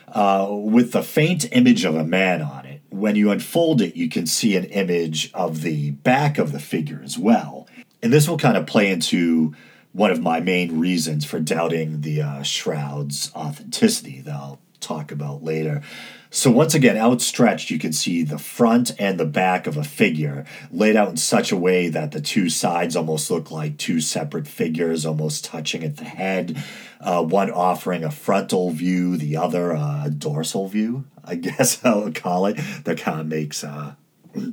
uh, 0.08 0.48
with 0.50 0.92
the 0.92 1.02
faint 1.02 1.50
image 1.52 1.84
of 1.84 1.94
a 1.94 2.04
man 2.04 2.42
on 2.42 2.66
it. 2.66 2.80
When 2.90 3.16
you 3.16 3.30
unfold 3.30 3.82
it, 3.82 3.96
you 3.96 4.08
can 4.08 4.26
see 4.26 4.56
an 4.56 4.64
image 4.64 5.30
of 5.34 5.62
the 5.62 5.90
back 5.90 6.38
of 6.38 6.52
the 6.52 6.60
figure 6.60 7.00
as 7.04 7.18
well. 7.18 7.68
And 8.02 8.12
this 8.12 8.28
will 8.28 8.38
kind 8.38 8.56
of 8.56 8.66
play 8.66 8.90
into 8.90 9.54
one 9.92 10.10
of 10.10 10.20
my 10.20 10.40
main 10.40 10.78
reasons 10.78 11.24
for 11.24 11.40
doubting 11.40 12.00
the 12.02 12.22
uh, 12.22 12.42
shroud's 12.42 13.32
authenticity 13.34 14.20
that 14.22 14.34
I'll 14.34 14.60
talk 14.80 15.10
about 15.12 15.42
later. 15.42 15.82
So, 16.30 16.50
once 16.50 16.75
again, 16.75 16.99
outstretched, 16.99 17.70
you 17.70 17.78
can 17.78 17.92
see 17.92 18.23
the 18.23 18.38
front 18.38 18.90
and 18.99 19.18
the 19.18 19.25
back 19.25 19.66
of 19.66 19.78
a 19.78 19.85
figure 19.85 20.44
laid 20.70 20.94
out 20.94 21.08
in 21.08 21.16
such 21.16 21.50
a 21.50 21.56
way 21.56 21.88
that 21.88 22.12
the 22.12 22.20
two 22.20 22.50
sides 22.50 22.97
almost 22.97 23.30
look 23.30 23.50
like 23.50 23.78
two 23.78 24.00
separate 24.00 24.47
figures, 24.47 25.06
almost 25.06 25.44
touching 25.44 25.82
at 25.82 25.97
the 25.97 26.04
head. 26.04 26.62
Uh, 27.00 27.23
one 27.23 27.50
offering 27.50 28.04
a 28.04 28.11
frontal 28.11 28.70
view, 28.70 29.16
the 29.16 29.37
other 29.37 29.70
a 29.70 30.11
dorsal 30.16 30.68
view, 30.68 31.04
I 31.25 31.35
guess 31.37 31.82
I 31.85 31.94
would 31.94 32.14
call 32.14 32.47
it. 32.47 32.58
That 32.85 32.99
kind 32.99 33.20
of 33.20 33.26
makes 33.26 33.64
uh, 33.64 33.94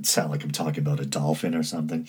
sound 0.04 0.32
like 0.32 0.44
I'm 0.44 0.52
talking 0.52 0.80
about 0.80 1.00
a 1.00 1.06
dolphin 1.06 1.56
or 1.56 1.64
something. 1.64 2.08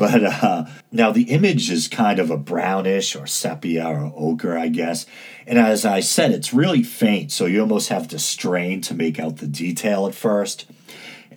But 0.00 0.24
uh, 0.24 0.64
now 0.90 1.12
the 1.12 1.24
image 1.24 1.70
is 1.70 1.86
kind 1.86 2.18
of 2.18 2.30
a 2.30 2.38
brownish 2.38 3.14
or 3.14 3.26
sepia 3.26 3.86
or 3.86 4.10
ochre, 4.16 4.56
I 4.56 4.68
guess. 4.68 5.04
And 5.46 5.58
as 5.58 5.84
I 5.84 6.00
said, 6.00 6.30
it's 6.30 6.54
really 6.54 6.82
faint, 6.82 7.30
so 7.32 7.44
you 7.44 7.60
almost 7.60 7.90
have 7.90 8.08
to 8.08 8.18
strain 8.18 8.80
to 8.80 8.94
make 8.94 9.20
out 9.20 9.36
the 9.36 9.46
detail 9.46 10.06
at 10.06 10.14
first. 10.14 10.64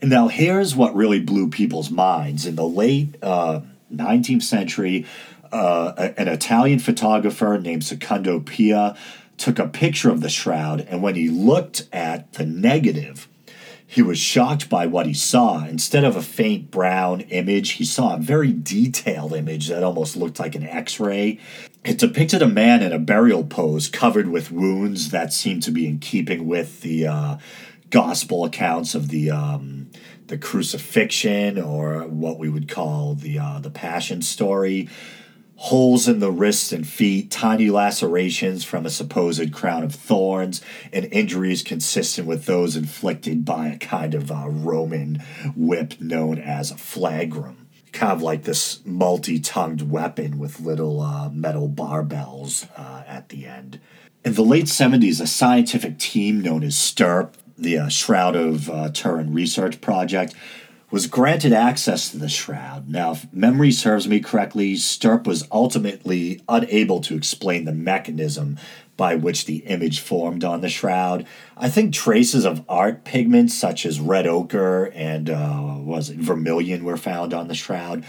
And 0.02 0.10
now 0.10 0.30
here's 0.30 0.78
what 0.78 0.96
really 0.96 1.20
blew 1.20 1.50
people's 1.50 1.92
minds. 1.92 2.46
In 2.46 2.56
the 2.56 2.66
late 2.66 3.18
uh, 3.22 3.60
19th 3.94 4.44
century, 4.44 5.06
uh, 5.52 6.12
an 6.16 6.30
Italian 6.30 6.80
photographer 6.80 7.60
named 7.62 7.84
Secondo 7.84 8.40
Pia 8.40 8.96
took 9.36 9.60
a 9.60 9.68
picture 9.68 10.10
of 10.10 10.22
the 10.22 10.30
shroud, 10.30 10.80
and 10.80 11.04
when 11.04 11.16
he 11.16 11.28
looked 11.28 11.90
at 11.92 12.32
the 12.34 12.46
negative, 12.46 13.28
he 13.94 14.02
was 14.02 14.18
shocked 14.18 14.70
by 14.70 14.88
what 14.88 15.06
he 15.06 15.14
saw. 15.14 15.64
Instead 15.66 16.04
of 16.04 16.16
a 16.16 16.24
faint 16.24 16.72
brown 16.72 17.22
image, 17.22 17.74
he 17.74 17.86
saw 17.86 18.16
a 18.16 18.20
very 18.20 18.52
detailed 18.52 19.34
image 19.34 19.68
that 19.68 19.84
almost 19.84 20.18
looked 20.18 20.40
like 20.40 20.56
an 20.56 20.66
x 20.66 21.00
ray. 21.00 21.38
It 21.86 22.00
depicted 22.00 22.42
a 22.42 22.48
man 22.48 22.82
in 22.82 22.92
a 22.92 22.98
burial 22.98 23.44
pose 23.44 23.88
covered 23.88 24.30
with 24.30 24.52
wounds 24.52 25.12
that 25.12 25.32
seemed 25.32 25.62
to 25.64 25.72
be 25.72 25.86
in 25.86 26.00
keeping 26.00 26.48
with 26.48 26.82
the 26.82 27.06
uh, 27.06 27.38
gospel 27.92 28.46
accounts 28.46 28.96
of 28.96 29.10
the. 29.10 29.30
Um, 29.30 29.92
the 30.28 30.38
crucifixion, 30.38 31.60
or 31.60 32.08
what 32.08 32.40
we 32.40 32.48
would 32.48 32.70
call 32.70 33.14
the 33.14 33.38
uh, 33.38 33.60
the 33.60 33.70
Passion 33.70 34.22
story, 34.22 34.88
holes 35.56 36.08
in 36.08 36.20
the 36.20 36.32
wrists 36.32 36.72
and 36.72 36.88
feet, 36.88 37.32
tiny 37.32 37.70
lacerations 37.70 38.64
from 38.64 38.86
a 38.86 38.90
supposed 38.90 39.54
crown 39.54 39.84
of 39.84 39.94
thorns, 39.94 40.62
and 40.92 41.06
injuries 41.12 41.64
consistent 41.64 42.28
with 42.28 42.46
those 42.46 42.76
inflicted 42.76 43.46
by 43.46 43.68
a 43.68 43.78
kind 43.78 44.14
of 44.14 44.32
uh, 44.32 44.46
Roman 44.48 45.24
whip 45.56 46.00
known 46.02 46.38
as 46.38 46.72
a 46.72 46.76
flagrum. 46.76 47.56
Kind 47.92 48.14
of 48.14 48.24
like 48.24 48.44
this 48.44 48.80
multi 48.86 49.40
tongued 49.40 49.92
weapon 49.92 50.40
with 50.40 50.60
little 50.60 51.00
uh, 51.00 51.30
metal 51.30 51.70
barbells 51.70 52.68
uh, 52.76 53.04
at 53.08 53.30
the 53.30 53.46
end. 53.46 53.80
In 54.26 54.34
the 54.34 54.42
late 54.42 54.66
70s, 54.66 55.22
a 55.22 55.28
scientific 55.28 56.00
team 56.00 56.42
known 56.42 56.64
as 56.64 56.76
STURP, 56.76 57.34
the 57.58 57.78
uh, 57.78 57.90
Shroud 57.90 58.36
of 58.36 58.70
uh, 58.70 58.90
Turin 58.90 59.34
Research 59.34 59.80
Project, 59.80 60.34
was 60.94 61.08
granted 61.08 61.52
access 61.52 62.12
to 62.12 62.20
the 62.20 62.30
shroud. 62.30 62.88
Now, 62.88 63.14
if 63.14 63.34
memory 63.34 63.72
serves 63.72 64.08
me 64.08 64.20
correctly, 64.20 64.76
Sturp 64.76 65.26
was 65.26 65.48
ultimately 65.52 66.44
unable 66.48 67.02
to 67.02 67.16
explain 67.16 67.66
the 67.66 67.74
mechanism 67.74 68.60
by 68.96 69.16
which 69.16 69.46
the 69.46 69.66
image 69.66 70.02
formed 70.02 70.44
on 70.44 70.62
the 70.62 70.70
shroud. 70.70 71.26
I 71.58 71.68
think 71.68 71.96
traces 71.96 72.46
of 72.46 72.64
art 72.70 73.06
pigments 73.06 73.56
such 73.56 73.88
as 73.88 74.00
red 74.00 74.28
ochre 74.28 74.92
and 74.94 75.32
uh, 75.32 75.78
was 75.80 76.12
it 76.12 76.20
vermilion 76.20 76.84
were 76.84 76.96
found 76.96 77.34
on 77.34 77.48
the 77.48 77.56
shroud, 77.56 78.06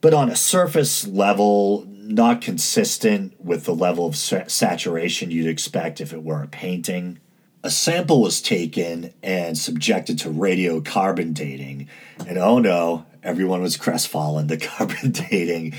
but 0.00 0.14
on 0.14 0.30
a 0.30 0.36
surface 0.36 1.08
level, 1.08 1.84
not 1.88 2.40
consistent 2.40 3.44
with 3.44 3.64
the 3.64 3.74
level 3.74 4.06
of 4.06 4.14
saturation 4.14 5.32
you'd 5.32 5.48
expect 5.48 6.00
if 6.00 6.12
it 6.12 6.22
were 6.22 6.44
a 6.44 6.46
painting 6.46 7.18
a 7.64 7.70
sample 7.70 8.20
was 8.20 8.42
taken 8.42 9.14
and 9.22 9.56
subjected 9.56 10.18
to 10.18 10.28
radiocarbon 10.28 11.32
dating. 11.32 11.88
And 12.26 12.38
oh 12.38 12.58
no, 12.58 13.06
everyone 13.22 13.62
was 13.62 13.76
crestfallen. 13.76 14.46
The 14.46 14.56
carbon 14.76 15.10
dating 15.10 15.74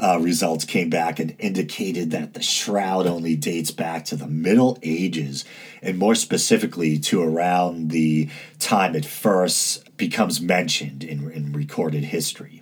uh, 0.00 0.18
results 0.20 0.64
came 0.64 0.90
back 0.90 1.18
and 1.18 1.34
indicated 1.38 2.10
that 2.10 2.34
the 2.34 2.42
shroud 2.42 3.06
only 3.06 3.36
dates 3.36 3.70
back 3.70 4.04
to 4.06 4.16
the 4.16 4.26
Middle 4.26 4.78
Ages, 4.82 5.44
and 5.82 5.98
more 5.98 6.14
specifically 6.14 6.98
to 6.98 7.22
around 7.22 7.90
the 7.90 8.28
time 8.58 8.94
it 8.94 9.06
first 9.06 9.96
becomes 9.96 10.40
mentioned 10.40 11.02
in, 11.02 11.30
in 11.30 11.52
recorded 11.52 12.04
history. 12.04 12.60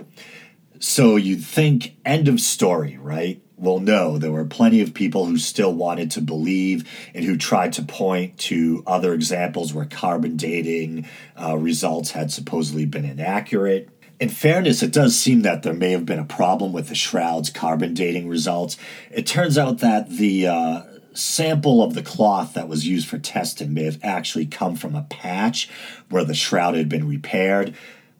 So 0.78 1.16
you'd 1.16 1.44
think 1.44 1.96
end 2.04 2.28
of 2.28 2.40
story, 2.40 2.98
right? 2.98 3.42
Well, 3.58 3.80
no, 3.80 4.18
there 4.18 4.32
were 4.32 4.44
plenty 4.44 4.82
of 4.82 4.92
people 4.92 5.24
who 5.24 5.38
still 5.38 5.72
wanted 5.72 6.10
to 6.12 6.20
believe 6.20 6.86
and 7.14 7.24
who 7.24 7.38
tried 7.38 7.72
to 7.74 7.82
point 7.82 8.36
to 8.40 8.82
other 8.86 9.14
examples 9.14 9.72
where 9.72 9.86
carbon 9.86 10.36
dating 10.36 11.08
uh, 11.40 11.56
results 11.56 12.10
had 12.10 12.30
supposedly 12.30 12.84
been 12.84 13.06
inaccurate. 13.06 13.88
In 14.20 14.28
fairness, 14.28 14.82
it 14.82 14.92
does 14.92 15.16
seem 15.16 15.42
that 15.42 15.62
there 15.62 15.74
may 15.74 15.92
have 15.92 16.04
been 16.04 16.18
a 16.18 16.24
problem 16.24 16.72
with 16.74 16.88
the 16.88 16.94
Shroud's 16.94 17.48
carbon 17.48 17.94
dating 17.94 18.28
results. 18.28 18.76
It 19.10 19.26
turns 19.26 19.56
out 19.56 19.78
that 19.78 20.10
the 20.10 20.46
uh, 20.46 20.82
sample 21.14 21.82
of 21.82 21.94
the 21.94 22.02
cloth 22.02 22.54
that 22.54 22.68
was 22.68 22.86
used 22.86 23.08
for 23.08 23.18
testing 23.18 23.72
may 23.72 23.84
have 23.84 23.98
actually 24.02 24.46
come 24.46 24.76
from 24.76 24.94
a 24.94 25.02
patch 25.04 25.68
where 26.10 26.24
the 26.24 26.34
Shroud 26.34 26.74
had 26.76 26.88
been 26.88 27.08
repaired. 27.08 27.74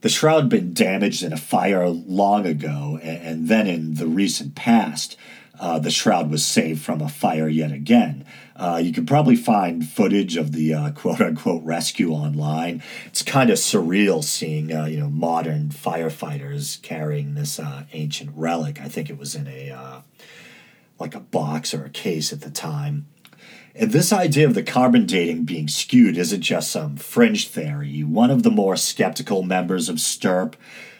The 0.07 0.11
shroud 0.11 0.43
had 0.43 0.49
been 0.51 0.73
damaged 0.73 1.25
in 1.25 1.33
a 1.33 1.37
fire 1.37 1.89
long 1.89 2.47
ago, 2.47 3.01
and, 3.03 3.49
then 3.49 3.67
in 3.67 3.95
the 3.95 4.07
recent 4.07 4.55
past, 4.55 5.17
uh, 5.59 5.81
the 5.81 5.91
shroud 5.91 6.31
was 6.31 6.47
saved 6.47 6.81
from 6.81 7.01
a 7.01 7.09
fire 7.09 7.49
yet 7.49 7.73
again. 7.73 8.25
Uh, 8.55 8.81
you 8.81 8.93
can 8.93 9.05
probably 9.05 9.35
find 9.35 9.85
footage 9.85 10.37
of 10.37 10.53
the 10.53 10.73
uh, 10.73 10.93
quote 10.93 11.21
unquote 11.21 11.65
rescue 11.65 12.13
online. 12.13 12.85
It's 13.07 13.23
kind 13.23 13.51
of 13.51 13.59
surreal 13.59 14.23
seeing 14.23 14.73
uh, 14.73 14.85
you 14.85 15.01
know 15.01 15.11
modern 15.11 15.71
firefighters 15.71 16.81
carrying 16.83 17.35
this 17.35 17.59
uh, 17.59 17.83
ancient 17.93 18.31
relic. 18.37 18.81
I 18.81 18.87
think 18.87 19.11
it 19.11 19.19
was 19.19 19.35
in 19.35 19.49
a 19.49 19.73
uh, 19.73 20.01
like 21.01 21.17
a 21.17 21.21
box 21.21 21.75
or 21.75 21.85
a 21.85 21.91
case 21.91 22.33
at 22.33 22.43
the 22.43 22.51
time. 22.51 23.09
And 23.79 23.93
this 23.93 24.11
idea 24.11 24.47
of 24.47 24.55
the 24.55 24.63
carbon 24.63 25.05
dating 25.05 25.45
being 25.45 25.69
skewed 25.69 26.17
isn't 26.17 26.41
just 26.41 26.71
some 26.71 26.97
fringe 26.97 27.49
theory. 27.49 28.03
One 28.03 28.31
of 28.31 28.43
the 28.43 28.51
more 28.51 28.75
skeptical 28.75 29.43
members 29.43 29.91
of 29.91 30.01
STURP 30.01 30.57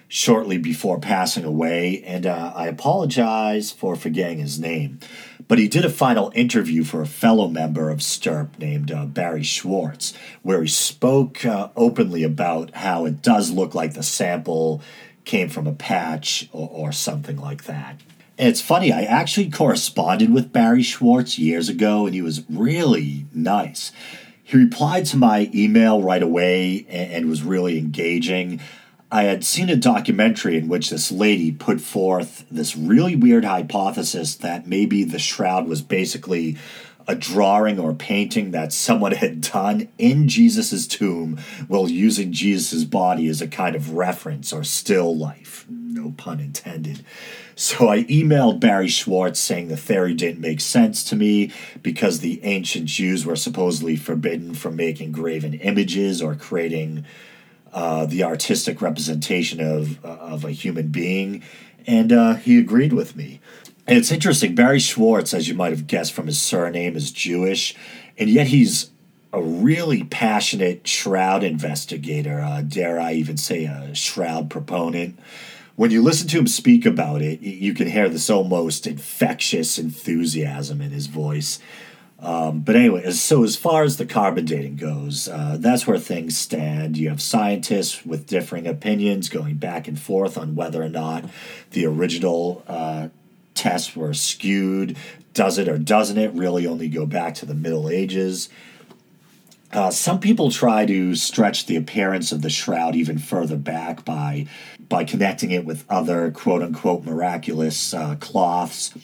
shortly 0.09 0.59
before 0.59 1.01
passing 1.01 1.45
away, 1.45 2.03
and 2.05 2.27
uh, 2.27 2.53
I 2.55 2.67
apologize 2.67 3.71
for 3.73 3.97
forgetting 3.97 4.39
his 4.41 4.61
name, 4.61 5.01
but 5.49 5.59
he 5.59 5.69
did 5.69 5.87
a 5.87 5.91
final 5.91 6.31
interview 6.35 6.85
for 6.85 7.01
a 7.01 7.07
fellow 7.07 7.49
member 7.49 7.89
of 7.89 8.03
STURP 8.03 8.59
named 8.59 8.93
uh, 8.93 9.07
Barry 9.07 9.43
Schwartz, 9.43 10.13
where 10.43 10.61
he 10.61 10.69
spoke 10.69 11.47
uh, 11.47 11.71
openly 11.77 12.25
about 12.25 12.75
how 12.75 13.07
it 13.07 13.23
does 13.23 13.51
look 13.51 13.75
like 13.75 13.95
the 13.95 14.03
sample 14.03 14.83
came 15.25 15.49
from 15.49 15.67
a 15.67 15.73
patch 15.73 16.49
or, 16.53 16.69
or 16.71 16.93
something 16.93 17.39
like 17.39 17.65
that. 17.65 18.01
It's 18.39 18.61
funny, 18.61 18.93
I 18.93 19.03
actually 19.03 19.51
corresponded 19.51 20.33
with 20.33 20.53
Barry 20.53 20.83
Schwartz 20.83 21.39
years 21.39 21.71
ago, 21.71 22.05
and 22.05 22.15
he 22.15 22.21
was 22.21 22.43
really 22.51 23.25
nice. 23.33 23.93
He 24.43 24.59
replied 24.59 25.07
to 25.07 25.17
my 25.17 25.51
email 25.55 26.03
right 26.03 26.23
away 26.23 26.87
and 26.91 27.29
was 27.29 27.43
really 27.43 27.79
engaging. 27.79 28.61
I 29.11 29.23
had 29.23 29.43
seen 29.43 29.71
a 29.71 29.77
documentary 29.77 30.59
in 30.59 30.69
which 30.69 30.91
this 30.91 31.11
lady 31.11 31.51
put 31.51 31.81
forth 31.81 32.45
this 32.51 32.77
really 32.77 33.17
weird 33.17 33.47
hypothesis 33.47 34.37
that 34.37 34.67
maybe 34.67 35.03
the 35.03 35.19
shroud 35.19 35.67
was 35.67 35.81
basically 35.81 36.59
a 37.09 37.15
drawing 37.15 37.79
or 37.79 37.95
painting 37.95 38.51
that 38.51 38.73
someone 38.73 39.13
had 39.13 39.41
done 39.41 39.89
in 39.99 40.29
Jesus' 40.29 40.87
tomb 40.87 41.39
while 41.69 41.89
using 41.89 42.33
Jesus' 42.33 42.85
body 42.85 43.29
as 43.29 43.41
a 43.41 43.47
kind 43.47 43.77
of 43.77 43.93
reference 43.93 44.53
or 44.53 44.65
still 44.65 45.17
life. 45.17 45.65
No 45.69 46.13
pun 46.17 46.41
intended. 46.41 47.05
So 47.55 47.89
I 47.89 48.05
emailed 48.05 48.61
Barry 48.61 48.89
Schwartz 48.89 49.41
saying 49.41 49.69
the 49.69 49.79
theory 49.79 50.13
didn't 50.13 50.41
make 50.41 50.61
sense 50.61 51.03
to 51.05 51.17
me 51.17 51.53
because 51.83 52.21
the 52.21 52.39
ancient 52.45 52.87
Jews 52.87 53.25
were 53.25 53.37
supposedly 53.37 53.97
forbidden 53.97 54.53
from 54.55 54.77
making 54.77 55.13
graven 55.13 55.55
images 55.55 56.21
or 56.21 56.35
creating 56.35 57.07
uh, 57.73 58.05
the 58.05 58.25
artistic 58.25 58.83
representation 58.83 59.61
of, 59.61 60.05
uh, 60.05 60.09
of 60.09 60.45
a 60.45 60.51
human 60.51 60.89
being. 60.89 61.43
And 61.87 62.13
uh, 62.13 62.35
he 62.35 62.59
agreed 62.59 62.93
with 62.93 63.17
me. 63.17 63.41
And 63.87 63.97
it's 63.97 64.11
interesting, 64.11 64.55
Barry 64.55 64.81
Schwartz, 64.81 65.33
as 65.33 65.49
you 65.49 65.55
might 65.55 65.71
have 65.71 65.87
guessed 65.87 66.13
from 66.13 66.27
his 66.27 66.43
surname, 66.43 66.97
is 66.97 67.13
Jewish, 67.13 67.75
and 68.19 68.29
yet 68.29 68.49
he's 68.49 68.91
a 69.33 69.41
really 69.41 70.03
passionate 70.03 70.89
shroud 70.89 71.45
investigator. 71.45 72.41
Uh, 72.41 72.63
dare 72.63 72.99
I 72.99 73.13
even 73.13 73.37
say 73.37 73.65
a 73.65 73.95
shroud 73.95 74.51
proponent? 74.51 75.19
When 75.77 75.91
you 75.91 76.03
listen 76.03 76.27
to 76.29 76.39
him 76.39 76.47
speak 76.47 76.87
about 76.87 77.23
it, 77.23 77.41
you 77.41 77.75
can 77.75 77.87
hear 77.87 78.09
this 78.09 78.31
almost 78.31 78.87
infectious 78.87 79.79
enthusiasm 79.79 80.81
in 80.81 80.91
his 80.91 81.07
voice. 81.07 81.61
Um, 82.19 82.61
but 82.61 82.77
anyway, 82.77 83.11
so 83.11 83.45
as 83.45 83.57
far 83.57 83.83
as 83.83 83.99
the 83.99 84.07
carbon 84.07 84.47
dating 84.47 84.77
goes, 84.77 85.29
uh, 85.29 85.59
that's 85.61 85.87
where 85.87 85.99
things 85.99 86.37
stand. 86.37 86.97
You 86.97 87.11
have 87.11 87.21
scientists 87.21 88.07
with 88.07 88.27
differing 88.27 88.67
opinions 88.67 89.29
going 89.29 89.57
back 89.57 89.87
and 89.87 90.01
forth 90.01 90.39
on 90.39 90.57
whether 90.57 90.83
or 90.83 90.89
not 90.89 91.27
the 91.73 91.85
original 91.85 92.65
uh, 92.67 93.09
tests 93.57 93.97
were 93.97 94.15
skewed. 94.15 94.97
Does 95.35 95.59
it 95.59 95.69
or 95.69 95.79
doesn't 95.79 96.19
it 96.19 96.33
really 96.33 96.67
only 96.67 96.89
go 96.89 97.07
back 97.07 97.35
to 97.37 97.47
the 97.47 97.55
Middle 97.55 97.89
Ages? 97.89 98.49
Uh, 99.73 99.91
some 99.91 100.21
people 100.21 100.51
try 100.51 100.87
to 100.87 101.15
stretch 101.15 101.67
the 101.67 101.77
appearance 101.77 102.31
of 102.33 102.41
the 102.41 102.49
shroud 102.49 102.95
even 102.95 103.19
further 103.19 103.57
back 103.57 104.05
by 104.05 104.47
by 104.89 105.05
connecting 105.05 105.51
it 105.51 105.65
with 105.65 105.85
other 105.91 106.31
quote 106.31 106.63
unquote 106.63 107.05
miraculous 107.05 107.93
uh, 107.93 108.15
cloths, 108.21 108.95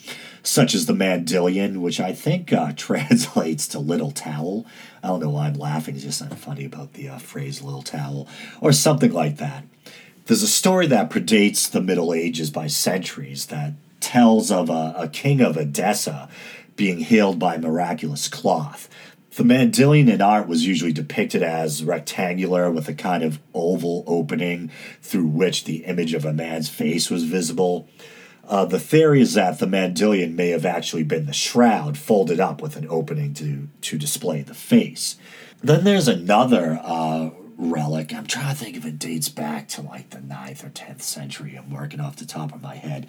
such 0.41 0.73
as 0.73 0.85
the 0.85 0.93
Mandylion, 0.93 1.77
which 1.77 1.99
I 1.99 2.13
think 2.13 2.53
uh, 2.53 2.71
translates 2.77 3.67
to 3.69 3.79
little 3.79 4.11
towel. 4.11 4.65
I 5.03 5.09
don't 5.09 5.19
know 5.19 5.31
why 5.31 5.47
I'm 5.47 5.55
laughing; 5.55 5.95
it's 5.95 6.05
just 6.05 6.21
not 6.21 6.39
funny 6.39 6.65
about 6.65 6.93
the 6.93 7.09
uh, 7.09 7.17
phrase 7.17 7.61
little 7.61 7.83
towel, 7.83 8.27
or 8.61 8.71
something 8.71 9.11
like 9.11 9.37
that. 9.37 9.65
There's 10.25 10.43
a 10.43 10.47
story 10.47 10.87
that 10.87 11.09
predates 11.09 11.69
the 11.69 11.81
Middle 11.81 12.13
Ages 12.13 12.49
by 12.49 12.67
centuries 12.67 13.47
that 13.47 13.73
tells 14.13 14.51
of 14.51 14.69
a, 14.69 14.93
a 14.95 15.07
king 15.07 15.41
of 15.41 15.57
Edessa 15.57 16.29
being 16.75 16.99
healed 16.99 17.39
by 17.39 17.57
miraculous 17.57 18.27
cloth. 18.27 18.87
The 19.37 19.43
Mandylion 19.43 20.07
in 20.07 20.21
art 20.21 20.47
was 20.47 20.67
usually 20.67 20.93
depicted 20.93 21.41
as 21.41 21.83
rectangular 21.83 22.69
with 22.69 22.87
a 22.87 22.93
kind 22.93 23.23
of 23.23 23.39
oval 23.55 24.03
opening 24.05 24.69
through 25.01 25.25
which 25.25 25.63
the 25.63 25.85
image 25.85 26.13
of 26.13 26.25
a 26.25 26.31
man's 26.31 26.69
face 26.69 27.09
was 27.09 27.23
visible. 27.23 27.89
Uh, 28.47 28.65
the 28.65 28.79
theory 28.79 29.19
is 29.19 29.33
that 29.33 29.57
the 29.57 29.65
Mandylion 29.65 30.35
may 30.35 30.49
have 30.49 30.65
actually 30.65 31.03
been 31.03 31.25
the 31.25 31.33
shroud 31.33 31.97
folded 31.97 32.39
up 32.39 32.61
with 32.61 32.75
an 32.75 32.85
opening 32.91 33.33
to, 33.33 33.67
to 33.81 33.97
display 33.97 34.43
the 34.43 34.53
face. 34.53 35.15
Then 35.63 35.85
there's 35.85 36.07
another 36.07 36.79
uh, 36.83 37.31
relic. 37.57 38.13
I'm 38.13 38.25
trying 38.25 38.55
to 38.55 38.55
think 38.55 38.75
if 38.75 38.85
it 38.85 38.99
dates 38.99 39.29
back 39.29 39.67
to 39.69 39.81
like 39.81 40.09
the 40.09 40.17
9th 40.17 40.63
or 40.63 40.69
10th 40.69 41.01
century. 41.01 41.55
I'm 41.55 41.69
working 41.69 41.99
off 41.99 42.15
the 42.15 42.25
top 42.25 42.53
of 42.53 42.61
my 42.61 42.75
head. 42.75 43.07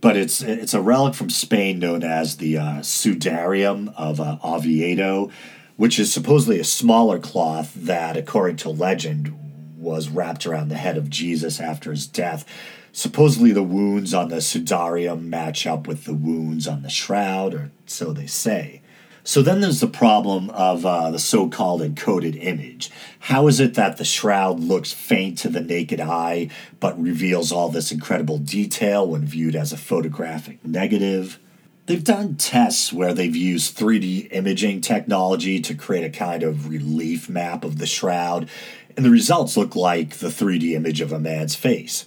But 0.00 0.16
it's 0.16 0.42
it's 0.42 0.74
a 0.74 0.80
relic 0.80 1.14
from 1.14 1.30
Spain 1.30 1.78
known 1.78 2.02
as 2.02 2.36
the 2.36 2.58
uh, 2.58 2.80
Sudarium 2.80 3.92
of 3.96 4.20
uh, 4.20 4.38
Oviedo, 4.44 5.30
which 5.76 5.98
is 5.98 6.12
supposedly 6.12 6.58
a 6.60 6.64
smaller 6.64 7.18
cloth 7.18 7.72
that, 7.74 8.16
according 8.16 8.56
to 8.56 8.68
legend, 8.68 9.38
was 9.76 10.08
wrapped 10.08 10.46
around 10.46 10.68
the 10.68 10.76
head 10.76 10.96
of 10.96 11.10
Jesus 11.10 11.60
after 11.60 11.90
his 11.90 12.06
death. 12.06 12.44
Supposedly, 12.92 13.52
the 13.52 13.62
wounds 13.62 14.12
on 14.12 14.28
the 14.28 14.36
Sudarium 14.36 15.22
match 15.24 15.66
up 15.66 15.86
with 15.86 16.04
the 16.04 16.14
wounds 16.14 16.68
on 16.68 16.82
the 16.82 16.90
shroud, 16.90 17.54
or 17.54 17.72
so 17.86 18.12
they 18.12 18.26
say. 18.26 18.81
So 19.24 19.40
then 19.40 19.60
there's 19.60 19.80
the 19.80 19.86
problem 19.86 20.50
of 20.50 20.84
uh, 20.84 21.12
the 21.12 21.18
so 21.18 21.48
called 21.48 21.80
encoded 21.80 22.36
image. 22.42 22.90
How 23.20 23.46
is 23.46 23.60
it 23.60 23.74
that 23.74 23.96
the 23.96 24.04
shroud 24.04 24.58
looks 24.58 24.92
faint 24.92 25.38
to 25.38 25.48
the 25.48 25.60
naked 25.60 26.00
eye 26.00 26.50
but 26.80 27.00
reveals 27.00 27.52
all 27.52 27.68
this 27.68 27.92
incredible 27.92 28.38
detail 28.38 29.06
when 29.06 29.24
viewed 29.24 29.54
as 29.54 29.72
a 29.72 29.76
photographic 29.76 30.64
negative? 30.64 31.38
They've 31.86 32.02
done 32.02 32.36
tests 32.36 32.92
where 32.92 33.14
they've 33.14 33.34
used 33.34 33.76
3D 33.76 34.28
imaging 34.32 34.80
technology 34.80 35.60
to 35.60 35.74
create 35.74 36.04
a 36.04 36.10
kind 36.10 36.42
of 36.42 36.68
relief 36.68 37.28
map 37.28 37.64
of 37.64 37.78
the 37.78 37.86
shroud, 37.86 38.48
and 38.96 39.04
the 39.04 39.10
results 39.10 39.56
look 39.56 39.76
like 39.76 40.16
the 40.16 40.28
3D 40.28 40.74
image 40.74 41.00
of 41.00 41.12
a 41.12 41.18
man's 41.18 41.54
face. 41.54 42.06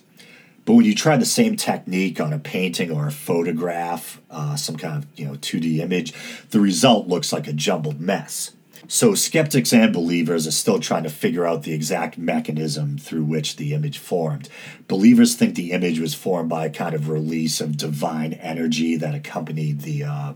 But 0.65 0.73
when 0.73 0.86
you 0.86 0.95
try 0.95 1.15
the 1.15 1.25
same 1.25 1.56
technique 1.56 2.19
on 2.19 2.34
a 2.34 2.39
painting 2.39 2.91
or 2.91 3.08
a 3.08 3.12
photograph, 3.12 4.19
uh, 4.32 4.56
some 4.56 4.78
kind 4.78 5.04
of 5.04 5.08
you 5.19 5.25
know 5.25 5.34
2D 5.34 5.80
image, 5.80 6.13
the 6.49 6.60
result 6.60 7.08
looks 7.08 7.32
like 7.32 7.47
a 7.47 7.54
jumbled 7.54 8.01
mess. 8.01 8.51
So 8.88 9.15
skeptics 9.15 9.73
and 9.73 9.91
believers 9.91 10.45
are 10.45 10.51
still 10.51 10.80
trying 10.80 11.04
to 11.04 11.10
figure 11.10 11.45
out 11.45 11.63
the 11.63 11.73
exact 11.73 12.17
mechanism 12.17 12.97
through 12.99 13.23
which 13.23 13.56
the 13.56 13.73
image 13.73 13.97
formed. 13.97 14.47
Believers 14.88 15.36
think 15.36 15.56
the 15.56 15.71
image 15.71 15.99
was 15.99 16.13
formed 16.13 16.49
by 16.49 16.67
a 16.67 16.69
kind 16.69 16.93
of 16.93 17.10
release 17.10 17.62
of 17.62 17.78
divine 17.78 18.34
energy 18.34 18.95
that 18.95 19.15
accompanied 19.15 19.82
the 19.82 20.04
uh, 20.04 20.34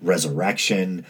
resurrection, 0.00 1.04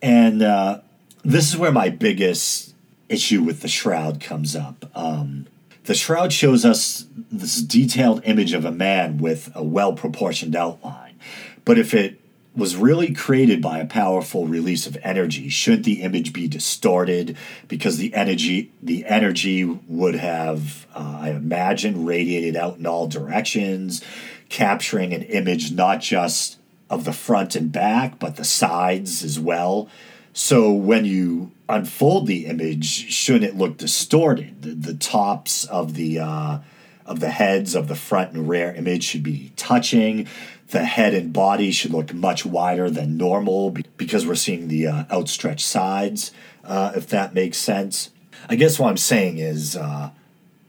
and 0.00 0.42
uh, 0.42 0.80
this 1.24 1.48
is 1.48 1.58
where 1.58 1.72
my 1.72 1.90
biggest 1.90 2.74
issue 3.08 3.42
with 3.42 3.60
the 3.60 3.68
shroud 3.68 4.20
comes 4.20 4.56
up. 4.56 4.90
Um, 4.94 5.46
the 5.88 5.94
shroud 5.94 6.34
shows 6.34 6.66
us 6.66 7.06
this 7.32 7.62
detailed 7.62 8.20
image 8.24 8.52
of 8.52 8.66
a 8.66 8.70
man 8.70 9.16
with 9.16 9.50
a 9.54 9.64
well 9.64 9.94
proportioned 9.94 10.54
outline. 10.54 11.18
But 11.64 11.78
if 11.78 11.94
it 11.94 12.20
was 12.54 12.76
really 12.76 13.14
created 13.14 13.62
by 13.62 13.78
a 13.78 13.86
powerful 13.86 14.46
release 14.46 14.86
of 14.86 14.98
energy, 15.02 15.48
shouldn't 15.48 15.84
the 15.84 16.02
image 16.02 16.34
be 16.34 16.46
distorted 16.46 17.38
because 17.68 17.96
the 17.96 18.12
energy 18.12 18.70
the 18.82 19.06
energy 19.06 19.64
would 19.64 20.16
have, 20.16 20.86
uh, 20.94 21.20
I 21.22 21.30
imagine, 21.30 22.04
radiated 22.04 22.54
out 22.54 22.76
in 22.76 22.84
all 22.84 23.06
directions, 23.06 24.04
capturing 24.50 25.14
an 25.14 25.22
image 25.22 25.72
not 25.72 26.02
just 26.02 26.58
of 26.90 27.06
the 27.06 27.14
front 27.14 27.56
and 27.56 27.72
back, 27.72 28.18
but 28.18 28.36
the 28.36 28.44
sides 28.44 29.24
as 29.24 29.40
well. 29.40 29.88
So 30.32 30.72
when 30.72 31.04
you 31.04 31.52
unfold 31.68 32.26
the 32.26 32.46
image, 32.46 33.12
shouldn't 33.12 33.44
it 33.44 33.56
look 33.56 33.76
distorted? 33.76 34.62
The, 34.62 34.70
the 34.70 34.94
tops 34.94 35.64
of 35.64 35.94
the 35.94 36.20
uh, 36.20 36.58
of 37.06 37.20
the 37.20 37.30
heads 37.30 37.74
of 37.74 37.88
the 37.88 37.94
front 37.94 38.32
and 38.32 38.48
rear 38.48 38.72
image 38.72 39.04
should 39.04 39.22
be 39.22 39.52
touching. 39.56 40.28
The 40.68 40.84
head 40.84 41.14
and 41.14 41.32
body 41.32 41.70
should 41.70 41.92
look 41.92 42.12
much 42.12 42.44
wider 42.44 42.90
than 42.90 43.16
normal 43.16 43.70
because 43.96 44.26
we're 44.26 44.34
seeing 44.34 44.68
the 44.68 44.86
uh, 44.86 45.04
outstretched 45.10 45.64
sides, 45.64 46.30
uh, 46.64 46.92
if 46.94 47.06
that 47.08 47.32
makes 47.32 47.56
sense. 47.56 48.10
I 48.48 48.56
guess 48.56 48.78
what 48.78 48.90
I'm 48.90 48.98
saying 48.98 49.38
is 49.38 49.76
uh, 49.76 50.10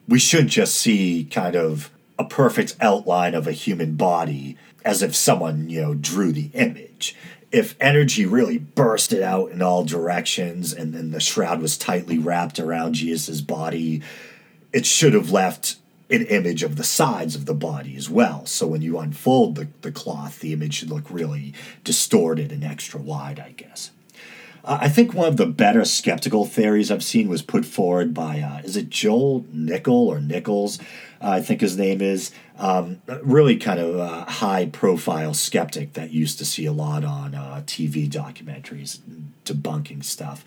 we 0.08 0.18
should 0.18 0.48
just 0.48 0.76
see 0.76 1.28
kind 1.30 1.56
of 1.56 1.92
a 2.18 2.24
perfect 2.24 2.78
outline 2.80 3.36
of 3.36 3.46
a 3.46 3.52
human 3.52 3.96
body 3.96 4.58
as 4.86 5.04
if 5.04 5.14
someone, 5.16 5.70
you 5.70 5.82
know, 5.82 5.94
drew 5.94 6.32
the 6.32 6.50
image 6.54 7.16
if 7.52 7.76
energy 7.80 8.26
really 8.26 8.58
bursted 8.58 9.22
out 9.22 9.52
in 9.52 9.62
all 9.62 9.84
directions 9.84 10.74
and 10.74 10.94
then 10.94 11.12
the 11.12 11.20
shroud 11.20 11.62
was 11.62 11.78
tightly 11.78 12.18
wrapped 12.18 12.60
around 12.60 12.94
Jesus' 12.94 13.42
body, 13.42 14.02
it 14.72 14.86
should 14.86 15.14
have 15.14 15.32
left 15.32 15.78
an 16.12 16.26
image 16.26 16.64
of 16.64 16.76
the 16.76 16.84
sides 16.84 17.36
of 17.36 17.46
the 17.46 17.54
body 17.54 17.96
as 17.96 18.10
well. 18.10 18.46
So 18.46 18.68
when 18.68 18.82
you 18.82 19.00
unfold 19.00 19.56
the, 19.56 19.68
the 19.82 19.92
cloth, 19.92 20.40
the 20.40 20.54
image 20.54 20.76
should 20.76 20.90
look 20.90 21.10
really 21.10 21.54
distorted 21.84 22.52
and 22.52 22.64
extra 22.64 23.00
wide, 23.00 23.40
I 23.40 23.52
guess. 23.52 23.92
Uh, 24.64 24.80
I 24.82 24.90
think 24.90 25.14
one 25.14 25.28
of 25.28 25.38
the 25.38 25.46
better 25.46 25.86
skeptical 25.86 26.46
theories 26.46 26.92
I've 26.92 27.04
seen 27.04 27.30
was 27.30 27.42
put 27.42 27.66
forward 27.66 28.14
by, 28.14 28.40
uh, 28.40 28.62
is 28.64 28.76
it 28.76 28.90
Joel 28.90 29.46
Nickel 29.52 30.08
or 30.08 30.20
Nichols? 30.20 30.80
Uh, 31.22 31.30
I 31.30 31.42
think 31.42 31.62
his 31.62 31.78
name 31.78 32.02
is. 32.02 32.32
Um, 32.58 33.02
really 33.24 33.56
kind 33.56 33.80
of 33.80 33.96
a 33.96 34.30
high 34.30 34.66
profile 34.66 35.34
skeptic 35.34 35.94
that 35.94 36.12
used 36.12 36.40
to 36.40 36.46
see 36.46 36.66
a 36.66 36.74
lot 36.74 37.06
on 37.06 37.34
uh, 37.34 37.64
TV 37.66 38.10
documentaries 38.10 39.00
debunking 39.46 40.04
stuff. 40.04 40.44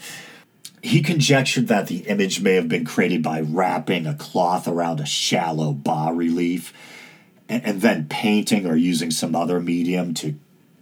He 0.82 1.00
conjectured 1.00 1.68
that 1.68 1.86
the 1.86 2.00
image 2.00 2.42
may 2.42 2.54
have 2.56 2.68
been 2.68 2.84
created 2.84 3.22
by 3.22 3.40
wrapping 3.40 4.06
a 4.06 4.14
cloth 4.14 4.68
around 4.68 5.00
a 5.00 5.06
shallow 5.06 5.72
bas 5.72 6.12
relief 6.14 6.74
and, 7.48 7.64
and 7.64 7.80
then 7.80 8.08
painting 8.08 8.66
or 8.66 8.76
using 8.76 9.10
some 9.10 9.34
other 9.34 9.58
medium 9.58 10.12
to 10.14 10.34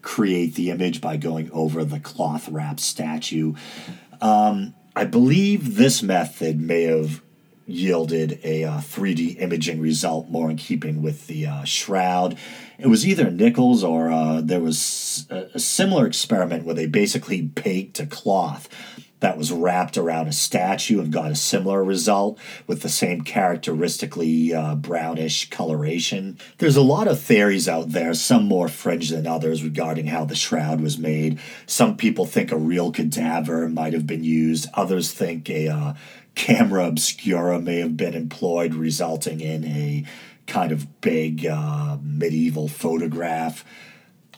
create 0.03 0.55
the 0.55 0.71
image 0.71 1.01
by 1.01 1.17
going 1.17 1.51
over 1.53 1.85
the 1.85 2.01
cloth 2.01 2.49
wrapped 2.49 2.81
statue. 2.81 3.55
Um, 4.21 4.75
I 4.95 5.05
believe 5.05 5.77
this 5.77 6.03
method 6.03 6.61
may 6.61 6.83
have 6.83 7.23
yielded 7.67 8.41
a 8.43 8.65
uh, 8.65 8.79
3D 8.79 9.41
imaging 9.41 9.81
result 9.81 10.29
more 10.29 10.51
in 10.51 10.57
keeping 10.57 11.03
with 11.03 11.27
the 11.27 11.47
uh, 11.47 11.65
shroud. 11.65 12.37
It 12.79 12.89
was 12.89 13.07
either 13.07 13.31
Nichols 13.31 13.85
or 13.85 14.11
uh, 14.11 14.41
there 14.41 14.61
was 14.61 15.27
a, 15.31 15.47
a, 15.55 15.59
similar 15.61 16.07
experiment 16.07 16.65
where 16.65 16.75
they 16.75 16.87
basically 16.87 17.41
baked 17.41 18.01
a 18.01 18.07
cloth 18.07 18.69
that 19.21 19.39
was 19.39 19.53
wrapped 19.53 19.97
around 19.97 20.27
a 20.27 20.33
statue 20.33 21.01
and 21.01 21.13
got 21.13 21.31
a 21.31 21.37
similar 21.37 21.85
result 21.85 22.39
with 22.67 22.83
the 22.83 22.89
same 22.89 23.21
characteristically 23.21 24.53
uh, 24.53 24.75
brownish 24.75 25.49
coloration. 25.51 26.39
There's 26.59 26.77
a 26.77 26.83
lot 26.83 27.07
of 27.07 27.21
theories 27.21 27.69
out 27.69 27.91
there, 27.91 28.13
some 28.15 28.45
more 28.45 28.69
fringe 28.69 29.11
than 29.11 29.27
others, 29.27 29.63
regarding 29.63 30.07
how 30.07 30.25
the 30.25 30.35
shroud 30.35 30.81
was 30.81 30.99
made. 30.99 31.39
Some 31.67 31.97
people 31.97 32.27
think 32.27 32.51
a 32.51 32.57
real 32.57 32.91
cadaver 32.91 33.69
might 33.69 33.93
have 33.93 34.07
been 34.07 34.25
used, 34.25 34.69
others 34.75 35.13
think 35.13 35.49
a 35.49 35.69
uh, 35.69 35.95
camera 36.35 36.87
obscura 36.87 37.61
may 37.61 37.79
have 37.81 37.97
been 37.97 38.15
employed, 38.15 38.75
resulting 38.75 39.41
in 39.41 39.65
a 39.65 40.05
kind 40.47 40.73
of 40.73 41.01
big 41.01 41.47
uh, 41.47 41.99
medieval 42.03 42.69
photograph. 42.69 43.65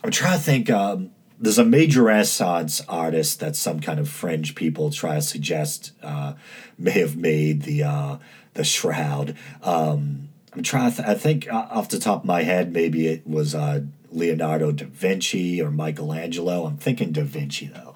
I'm 0.03 0.11
trying 0.11 0.37
to 0.37 0.43
think. 0.43 0.69
Um, 0.69 1.11
there's 1.43 1.59
a 1.59 1.65
major 1.65 2.03
Renaissance 2.03 2.81
artist 2.87 3.41
that 3.41 3.57
some 3.57 3.81
kind 3.81 3.99
of 3.99 4.07
fringe 4.07 4.55
people 4.55 4.89
try 4.89 5.15
to 5.15 5.21
suggest 5.21 5.91
uh, 6.01 6.35
may 6.77 6.91
have 6.91 7.17
made 7.17 7.63
the 7.63 7.83
uh, 7.83 8.17
the 8.53 8.63
shroud. 8.63 9.35
Um, 9.61 10.29
I'm 10.53 10.63
trying. 10.63 10.93
Th- 10.93 11.05
I 11.05 11.15
think 11.15 11.51
uh, 11.51 11.67
off 11.69 11.89
the 11.89 11.99
top 11.99 12.21
of 12.21 12.25
my 12.25 12.43
head, 12.43 12.71
maybe 12.71 13.07
it 13.07 13.27
was 13.27 13.53
uh, 13.53 13.81
Leonardo 14.09 14.71
da 14.71 14.85
Vinci 14.85 15.61
or 15.61 15.69
Michelangelo. 15.69 16.65
I'm 16.65 16.77
thinking 16.77 17.11
da 17.11 17.23
Vinci 17.23 17.67
though. 17.67 17.93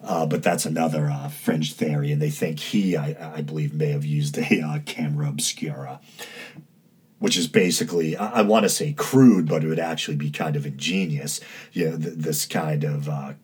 Uh, 0.00 0.26
but 0.26 0.44
that's 0.44 0.64
another 0.64 1.10
uh, 1.10 1.30
theory, 1.30 2.12
and 2.12 2.22
they 2.22 2.30
think 2.30 2.60
he, 2.60 2.96
I, 2.96 3.38
I 3.38 3.40
believe, 3.40 3.74
may 3.74 3.88
have 3.88 4.04
used 4.04 4.38
a 4.38 4.60
uh, 4.60 4.78
camera 4.86 5.28
obscura 5.28 5.98
which 7.18 7.36
is 7.36 7.48
basically 7.48 8.16
I, 8.16 8.40
I 8.40 8.42
want 8.42 8.64
to 8.64 8.68
say 8.68 8.92
crude, 8.92 9.48
but 9.48 9.64
it 9.64 9.68
would 9.68 9.78
actually 9.78 10.16
be 10.16 10.30
kind 10.30 10.56
of 10.56 10.66
ingenious. 10.66 11.40
You 11.72 11.90
know, 11.90 11.98
th- 11.98 12.14
this 12.16 12.46
kind 12.46 12.84
of 12.84 13.08
uh, 13.08 13.34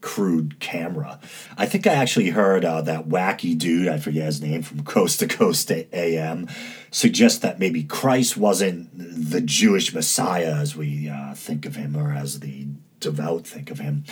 crude 0.00 0.60
camera. 0.60 1.18
I 1.56 1.66
think 1.66 1.86
I 1.86 1.94
actually 1.94 2.30
heard 2.30 2.64
uh, 2.64 2.82
that 2.82 3.08
wacky 3.08 3.58
dude, 3.58 3.88
I 3.88 3.98
forget 3.98 4.26
his 4.26 4.40
name, 4.40 4.62
from 4.62 4.84
Coast 4.84 5.18
to 5.20 5.26
Coast 5.26 5.70
AM, 5.70 6.48
suggest 6.90 7.42
that 7.42 7.58
maybe 7.58 7.82
Christ 7.82 8.36
wasn't 8.36 8.90
the 8.94 9.40
Jewish 9.40 9.92
Messiah 9.92 10.54
as 10.54 10.76
we 10.76 11.08
uh, 11.08 11.34
think 11.34 11.66
of 11.66 11.76
him 11.76 11.96
or 11.96 12.12
as 12.12 12.40
the 12.40 12.66
devout 13.00 13.46
think 13.46 13.70
of 13.70 13.78
him, 13.78 14.04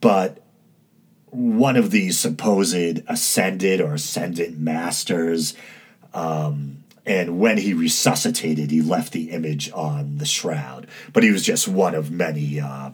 but 0.00 0.40
one 1.26 1.76
of 1.76 1.90
these 1.90 2.18
supposed 2.18 3.00
ascended 3.08 3.80
or 3.80 3.94
ascendant 3.94 4.56
masters. 4.56 5.54
Um, 6.12 6.83
and 7.06 7.38
when 7.38 7.58
he 7.58 7.74
resuscitated, 7.74 8.70
he 8.70 8.80
left 8.80 9.12
the 9.12 9.30
image 9.30 9.70
on 9.72 10.18
the 10.18 10.24
shroud. 10.24 10.86
But 11.12 11.22
he 11.22 11.30
was 11.30 11.44
just 11.44 11.68
one 11.68 11.94
of 11.94 12.10
many 12.10 12.60
uh, 12.60 12.90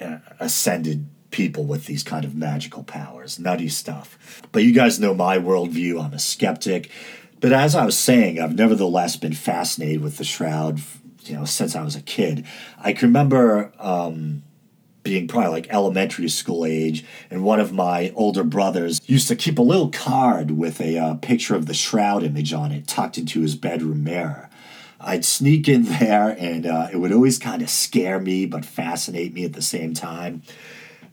uh, 0.00 0.18
ascended 0.40 1.06
people 1.30 1.64
with 1.64 1.86
these 1.86 2.02
kind 2.02 2.24
of 2.24 2.34
magical 2.34 2.82
powers. 2.82 3.38
Nutty 3.38 3.68
stuff. 3.68 4.42
But 4.52 4.64
you 4.64 4.72
guys 4.72 4.98
know 4.98 5.14
my 5.14 5.38
worldview. 5.38 6.02
I'm 6.02 6.14
a 6.14 6.18
skeptic. 6.18 6.90
But 7.40 7.52
as 7.52 7.74
I 7.74 7.84
was 7.84 7.96
saying, 7.96 8.40
I've 8.40 8.56
nevertheless 8.56 9.16
been 9.16 9.34
fascinated 9.34 10.00
with 10.00 10.16
the 10.16 10.24
shroud, 10.24 10.80
you 11.24 11.34
know, 11.34 11.44
since 11.44 11.76
I 11.76 11.84
was 11.84 11.94
a 11.94 12.02
kid. 12.02 12.46
I 12.78 12.92
can 12.92 13.08
remember 13.08 13.72
um, 13.78 14.42
being 15.06 15.28
probably 15.28 15.50
like 15.50 15.68
elementary 15.70 16.28
school 16.28 16.64
age, 16.66 17.04
and 17.30 17.44
one 17.44 17.60
of 17.60 17.72
my 17.72 18.12
older 18.16 18.42
brothers 18.42 19.00
used 19.06 19.28
to 19.28 19.36
keep 19.36 19.56
a 19.58 19.62
little 19.62 19.88
card 19.88 20.50
with 20.50 20.80
a 20.80 20.98
uh, 20.98 21.14
picture 21.14 21.54
of 21.54 21.66
the 21.66 21.74
shroud 21.74 22.24
image 22.24 22.52
on 22.52 22.72
it 22.72 22.88
tucked 22.88 23.16
into 23.16 23.40
his 23.40 23.54
bedroom 23.54 24.02
mirror. 24.02 24.50
I'd 25.00 25.24
sneak 25.24 25.68
in 25.68 25.84
there, 26.00 26.36
and 26.38 26.66
uh, 26.66 26.88
it 26.92 26.96
would 26.96 27.12
always 27.12 27.38
kind 27.38 27.62
of 27.62 27.70
scare 27.70 28.18
me 28.18 28.46
but 28.46 28.64
fascinate 28.64 29.32
me 29.32 29.44
at 29.44 29.52
the 29.52 29.62
same 29.62 29.94
time. 29.94 30.42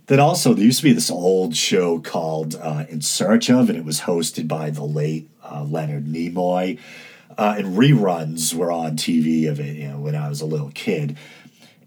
Then 0.07 0.19
also, 0.19 0.53
there 0.53 0.65
used 0.65 0.79
to 0.79 0.85
be 0.85 0.93
this 0.93 1.11
old 1.11 1.55
show 1.55 1.99
called 1.99 2.55
uh, 2.55 2.85
In 2.89 3.01
Search 3.01 3.49
of, 3.49 3.69
and 3.69 3.77
it 3.77 3.85
was 3.85 4.01
hosted 4.01 4.47
by 4.47 4.71
the 4.71 4.83
late 4.83 5.29
uh, 5.43 5.63
Leonard 5.63 6.05
Nimoy. 6.05 6.79
Uh, 7.37 7.55
and 7.57 7.77
reruns 7.77 8.53
were 8.53 8.71
on 8.71 8.95
TV 8.95 9.49
of 9.49 9.59
it, 9.59 9.75
you 9.75 9.87
know, 9.87 9.97
when 9.97 10.15
I 10.15 10.29
was 10.29 10.41
a 10.41 10.45
little 10.45 10.71
kid 10.71 11.17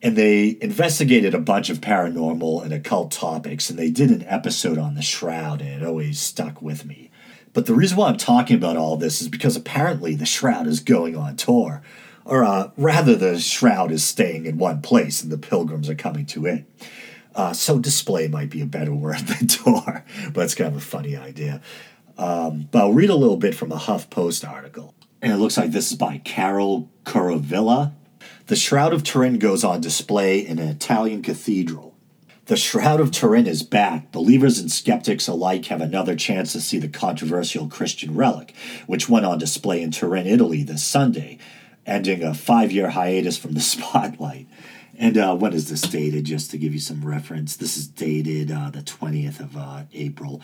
and 0.07 0.14
they 0.14 0.57
investigated 0.61 1.35
a 1.35 1.40
bunch 1.40 1.69
of 1.69 1.81
paranormal 1.81 2.62
and 2.62 2.73
occult 2.73 3.11
topics, 3.11 3.69
and 3.69 3.77
they 3.77 3.90
did 3.90 4.12
an 4.12 4.23
episode 4.29 4.79
on 4.79 4.95
the 4.95 5.03
Shroud, 5.03 5.61
and 5.61 5.83
it 5.83 5.85
always 5.85 6.21
stuck 6.21 6.62
with 6.62 6.85
me. 6.85 7.11
But 7.53 7.66
the 7.66 7.75
reason 7.75 7.97
why 7.97 8.07
I'm 8.07 8.16
talking 8.16 8.55
about 8.55 8.77
all 8.77 8.97
this 8.97 9.21
is 9.21 9.27
because 9.27 9.57
apparently 9.57 10.14
the 10.14 10.25
Shroud 10.25 10.69
is 10.69 10.79
going 10.79 11.16
on 11.16 11.35
tour, 11.35 11.83
or 12.25 12.45
uh, 12.45 12.71
rather, 12.77 13.16
the 13.16 13.40
Shroud 13.40 13.90
is 13.90 14.05
staying 14.05 14.47
in 14.47 14.59
one 14.59 14.81
place, 14.81 15.25
and 15.25 15.33
the 15.33 15.38
pilgrims 15.38 15.90
are 15.90 15.97
coming 15.97 16.25
to 16.27 16.47
it. 16.47 16.64
Uh, 17.35 17.53
so 17.53 17.81
display 17.81 18.29
might 18.29 18.49
be 18.49 18.61
a 18.61 18.66
better 18.66 18.95
word 18.95 19.19
than 19.19 19.49
tour, 19.49 20.05
but 20.33 20.45
it's 20.45 20.55
kind 20.55 20.71
of 20.71 20.77
a 20.77 20.87
funny 20.87 21.16
idea. 21.16 21.61
Um, 22.16 22.69
but 22.71 22.79
I'll 22.79 22.92
read 22.92 23.11
a 23.11 23.16
little 23.16 23.38
bit 23.38 23.57
from 23.57 23.73
a 23.73 23.77
HuffPost 23.77 24.49
article. 24.49 24.95
And 25.21 25.33
it 25.33 25.38
looks 25.38 25.57
like 25.57 25.73
this 25.73 25.90
is 25.90 25.99
by 25.99 26.19
Carol 26.19 26.88
Kuruvilla, 27.05 27.92
the 28.47 28.57
Shroud 28.57 28.93
of 28.93 29.03
Turin 29.03 29.39
goes 29.39 29.65
on 29.65 29.81
display 29.81 30.39
in 30.39 30.61
an 30.61 30.69
Italian 30.69 31.21
cathedral. 31.21 31.95
The 32.45 32.57
Shroud 32.57 33.01
of 33.01 33.11
Turin 33.11 33.49
is 33.49 33.65
back. 33.65 34.13
Believers 34.13 34.61
and 34.61 34.71
skeptics 34.71 35.27
alike 35.27 35.67
have 35.67 35.81
another 35.81 36.15
chance 36.15 36.53
to 36.53 36.61
see 36.61 36.79
the 36.79 36.87
controversial 36.87 37.67
Christian 37.67 38.15
relic, 38.15 38.55
which 38.87 39.09
went 39.09 39.27
on 39.27 39.39
display 39.39 39.83
in 39.83 39.91
Turin, 39.91 40.29
Italy 40.29 40.63
this 40.63 40.85
Sunday, 40.85 41.39
ending 41.87 42.23
a 42.23 42.35
five 42.35 42.71
year 42.71 42.91
hiatus 42.91 43.37
from 43.37 43.55
the 43.55 43.61
spotlight. 43.73 44.47
And 44.99 45.19
uh, 45.19 45.35
when 45.37 45.53
is 45.53 45.69
this 45.69 45.83
dated? 45.83 46.25
Just 46.25 46.51
to 46.51 46.59
give 46.59 46.73
you 46.73 46.81
some 46.81 47.05
reference, 47.05 47.57
this 47.57 47.77
is 47.77 47.87
dated 47.87 48.51
uh, 48.51 48.71
the 48.71 48.81
20th 48.81 49.41
of 49.41 49.57
uh, 49.57 49.83
April. 49.93 50.41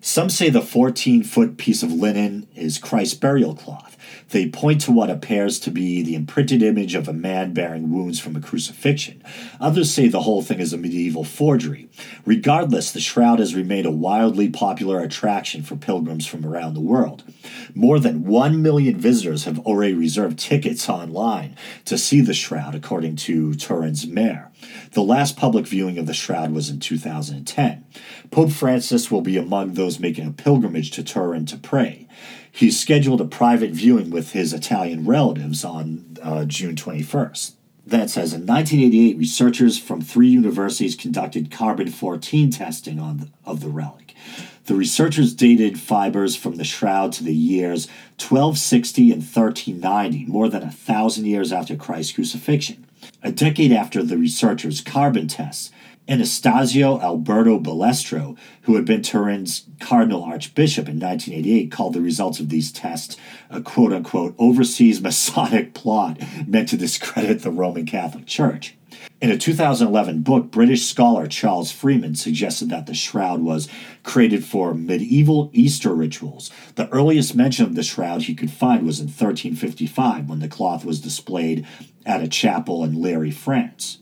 Some 0.00 0.28
say 0.28 0.50
the 0.50 0.60
14 0.60 1.22
foot 1.22 1.56
piece 1.56 1.82
of 1.82 1.92
linen 1.92 2.48
is 2.54 2.78
Christ's 2.78 3.14
burial 3.14 3.54
cloth. 3.54 3.96
They 4.30 4.48
point 4.48 4.80
to 4.82 4.92
what 4.92 5.10
appears 5.10 5.60
to 5.60 5.70
be 5.70 6.02
the 6.02 6.14
imprinted 6.14 6.62
image 6.62 6.94
of 6.94 7.06
a 7.06 7.12
man 7.12 7.52
bearing 7.52 7.92
wounds 7.92 8.18
from 8.18 8.34
a 8.34 8.40
crucifixion. 8.40 9.22
Others 9.60 9.92
say 9.92 10.08
the 10.08 10.22
whole 10.22 10.42
thing 10.42 10.58
is 10.58 10.72
a 10.72 10.78
medieval 10.78 11.24
forgery. 11.24 11.88
Regardless, 12.24 12.92
the 12.92 13.00
shroud 13.00 13.38
has 13.38 13.54
remained 13.54 13.86
a 13.86 13.90
wildly 13.90 14.48
popular 14.48 15.00
attraction 15.00 15.62
for 15.62 15.76
pilgrims 15.76 16.26
from 16.26 16.46
around 16.46 16.74
the 16.74 16.80
world. 16.80 17.24
More 17.74 17.98
than 17.98 18.24
1 18.24 18.62
million 18.62 18.96
visitors 18.96 19.44
have 19.44 19.58
already 19.60 19.94
reserved 19.94 20.38
tickets 20.38 20.88
online 20.88 21.56
to 21.84 21.98
see 21.98 22.20
the 22.20 22.34
shroud, 22.34 22.74
according 22.74 23.16
to 23.16 23.54
Turin's 23.92 24.06
mayor. 24.06 24.50
The 24.92 25.02
last 25.02 25.36
public 25.36 25.66
viewing 25.66 25.98
of 25.98 26.06
the 26.06 26.14
shroud 26.14 26.52
was 26.52 26.70
in 26.70 26.80
2010. 26.80 27.84
Pope 28.30 28.50
Francis 28.50 29.10
will 29.10 29.20
be 29.20 29.36
among 29.36 29.74
those 29.74 29.98
making 29.98 30.26
a 30.26 30.32
pilgrimage 30.32 30.90
to 30.92 31.02
Turin 31.02 31.46
to 31.46 31.56
pray. 31.56 32.08
He 32.50 32.70
scheduled 32.70 33.20
a 33.20 33.26
private 33.26 33.70
viewing 33.70 34.10
with 34.10 34.32
his 34.32 34.52
Italian 34.52 35.04
relatives 35.04 35.64
on 35.64 36.16
uh, 36.22 36.44
June 36.44 36.74
21st. 36.74 37.52
that 37.86 38.10
says 38.10 38.32
in 38.32 38.46
1988, 38.46 39.18
researchers 39.18 39.78
from 39.78 40.00
three 40.00 40.28
universities 40.28 40.94
conducted 40.94 41.50
carbon 41.50 41.90
14 41.90 42.50
testing 42.50 42.98
on 43.00 43.18
the, 43.18 43.28
of 43.44 43.60
the 43.60 43.68
relic. 43.68 44.14
The 44.66 44.74
researchers 44.76 45.34
dated 45.34 45.80
fibers 45.80 46.36
from 46.36 46.56
the 46.56 46.64
shroud 46.64 47.12
to 47.14 47.24
the 47.24 47.34
years 47.34 47.88
1260 48.20 49.10
and 49.10 49.22
1390, 49.22 50.26
more 50.26 50.48
than 50.48 50.62
a 50.62 50.70
thousand 50.70 51.26
years 51.26 51.52
after 51.52 51.74
Christ's 51.74 52.12
crucifixion. 52.12 52.86
A 53.24 53.30
decade 53.30 53.72
after 53.72 54.02
the 54.02 54.18
researchers' 54.18 54.80
carbon 54.80 55.28
tests, 55.28 55.70
Anastasio 56.08 57.00
Alberto 57.00 57.60
Balestro, 57.60 58.36
who 58.62 58.74
had 58.74 58.84
been 58.84 59.02
Turin's 59.02 59.66
cardinal 59.78 60.24
archbishop 60.24 60.88
in 60.88 60.98
1988, 60.98 61.70
called 61.70 61.94
the 61.94 62.00
results 62.00 62.40
of 62.40 62.48
these 62.48 62.72
tests 62.72 63.16
a 63.48 63.60
quote 63.60 63.92
unquote 63.92 64.34
overseas 64.38 65.00
Masonic 65.02 65.72
plot 65.72 66.18
meant 66.46 66.68
to 66.70 66.76
discredit 66.76 67.42
the 67.42 67.50
Roman 67.50 67.86
Catholic 67.86 68.26
Church. 68.26 68.74
In 69.20 69.30
a 69.30 69.38
2011 69.38 70.22
book, 70.22 70.50
British 70.50 70.84
scholar 70.84 71.26
Charles 71.26 71.70
Freeman 71.70 72.14
suggested 72.14 72.68
that 72.70 72.86
the 72.86 72.94
shroud 72.94 73.40
was 73.40 73.68
created 74.02 74.44
for 74.44 74.74
medieval 74.74 75.50
Easter 75.52 75.94
rituals. 75.94 76.50
The 76.74 76.88
earliest 76.90 77.34
mention 77.34 77.64
of 77.66 77.74
the 77.74 77.82
shroud 77.82 78.22
he 78.22 78.34
could 78.34 78.50
find 78.50 78.84
was 78.84 79.00
in 79.00 79.06
1355 79.06 80.28
when 80.28 80.40
the 80.40 80.48
cloth 80.48 80.84
was 80.84 81.00
displayed 81.00 81.66
at 82.04 82.22
a 82.22 82.28
chapel 82.28 82.82
in 82.84 82.94
Lirey, 82.94 83.32
France. 83.32 83.98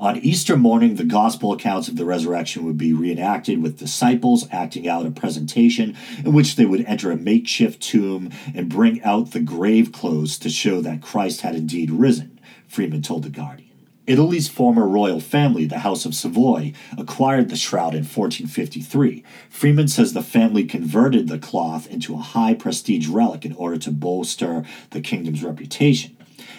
On 0.00 0.16
Easter 0.18 0.56
morning, 0.56 0.96
the 0.96 1.04
gospel 1.04 1.52
accounts 1.52 1.88
of 1.88 1.96
the 1.96 2.04
resurrection 2.04 2.64
would 2.64 2.78
be 2.78 2.92
reenacted 2.92 3.62
with 3.62 3.78
disciples 3.78 4.46
acting 4.50 4.88
out 4.88 5.06
a 5.06 5.10
presentation 5.10 5.96
in 6.24 6.32
which 6.32 6.56
they 6.56 6.64
would 6.64 6.84
enter 6.84 7.10
a 7.10 7.16
makeshift 7.16 7.80
tomb 7.82 8.30
and 8.54 8.68
bring 8.68 9.02
out 9.02 9.32
the 9.32 9.40
grave 9.40 9.92
clothes 9.92 10.38
to 10.38 10.50
show 10.50 10.80
that 10.80 11.02
Christ 11.02 11.42
had 11.42 11.54
indeed 11.54 11.90
risen, 11.90 12.40
Freeman 12.66 13.02
told 13.02 13.22
The 13.22 13.30
Guardian. 13.30 13.63
Italy's 14.06 14.48
former 14.48 14.86
royal 14.86 15.20
family, 15.20 15.64
the 15.64 15.78
House 15.78 16.04
of 16.04 16.14
Savoy, 16.14 16.72
acquired 16.98 17.48
the 17.48 17.56
shroud 17.56 17.94
in 17.94 18.02
1453. 18.02 19.24
Freeman 19.48 19.88
says 19.88 20.12
the 20.12 20.22
family 20.22 20.64
converted 20.64 21.28
the 21.28 21.38
cloth 21.38 21.86
into 21.86 22.14
a 22.14 22.18
high 22.18 22.54
prestige 22.54 23.08
relic 23.08 23.46
in 23.46 23.54
order 23.54 23.78
to 23.78 23.90
bolster 23.90 24.64
the 24.90 25.00
kingdom's 25.00 25.42
reputation. 25.42 26.16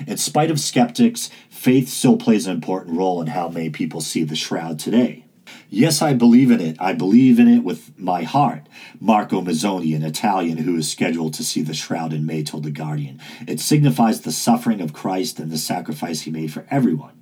In 0.07 0.17
spite 0.17 0.49
of 0.49 0.59
skeptics, 0.59 1.29
faith 1.49 1.87
still 1.87 2.17
plays 2.17 2.47
an 2.47 2.53
important 2.53 2.97
role 2.97 3.21
in 3.21 3.27
how 3.27 3.49
many 3.49 3.69
people 3.69 4.01
see 4.01 4.23
the 4.23 4.35
shroud 4.35 4.79
today. 4.79 5.24
Yes, 5.69 6.01
I 6.01 6.13
believe 6.13 6.51
in 6.51 6.61
it. 6.61 6.77
I 6.79 6.93
believe 6.93 7.39
in 7.39 7.47
it 7.47 7.63
with 7.63 7.97
my 7.97 8.23
heart. 8.23 8.67
Marco 8.99 9.41
Mazzoni, 9.41 9.95
an 9.95 10.03
Italian 10.03 10.59
who 10.59 10.77
is 10.77 10.91
scheduled 10.91 11.33
to 11.35 11.43
see 11.43 11.61
the 11.61 11.73
shroud 11.73 12.13
in 12.13 12.25
May, 12.25 12.43
told 12.43 12.63
The 12.63 12.71
Guardian. 12.71 13.19
It 13.47 13.59
signifies 13.59 14.21
the 14.21 14.31
suffering 14.31 14.81
of 14.81 14.93
Christ 14.93 15.39
and 15.39 15.51
the 15.51 15.57
sacrifice 15.57 16.21
he 16.21 16.31
made 16.31 16.53
for 16.53 16.65
everyone. 16.69 17.21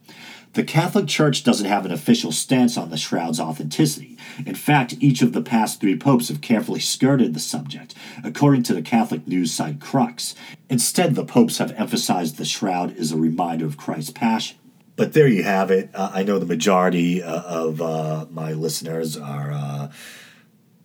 The 0.53 0.63
Catholic 0.63 1.07
Church 1.07 1.43
doesn't 1.43 1.65
have 1.65 1.83
an 1.83 1.91
official 1.91 2.31
stance 2.31 2.77
on 2.77 2.91
the 2.91 2.97
shroud's 2.97 3.39
authenticity. 3.39 4.19
In 4.45 4.53
fact, 4.53 4.95
each 4.99 5.23
of 5.23 5.33
the 5.33 5.41
past 5.41 5.81
three 5.81 5.97
popes 5.97 6.27
have 6.27 6.41
carefully 6.41 6.79
skirted 6.79 7.33
the 7.33 7.39
subject, 7.39 7.95
according 8.23 8.61
to 8.63 8.75
the 8.75 8.83
Catholic 8.83 9.27
news 9.27 9.51
site 9.51 9.79
Crux. 9.79 10.35
Instead, 10.69 11.15
the 11.15 11.25
popes 11.25 11.57
have 11.57 11.71
emphasized 11.71 12.37
the 12.37 12.45
shroud 12.45 12.95
is 12.95 13.11
a 13.11 13.17
reminder 13.17 13.65
of 13.65 13.77
Christ's 13.77 14.11
passion. 14.11 14.57
But 14.95 15.13
there 15.13 15.27
you 15.27 15.43
have 15.43 15.71
it. 15.71 15.89
Uh, 15.93 16.11
I 16.13 16.23
know 16.23 16.37
the 16.37 16.45
majority 16.45 17.23
uh, 17.23 17.41
of 17.41 17.81
uh, 17.81 18.27
my 18.29 18.53
listeners 18.53 19.17
are 19.17 19.51
uh, 19.51 19.91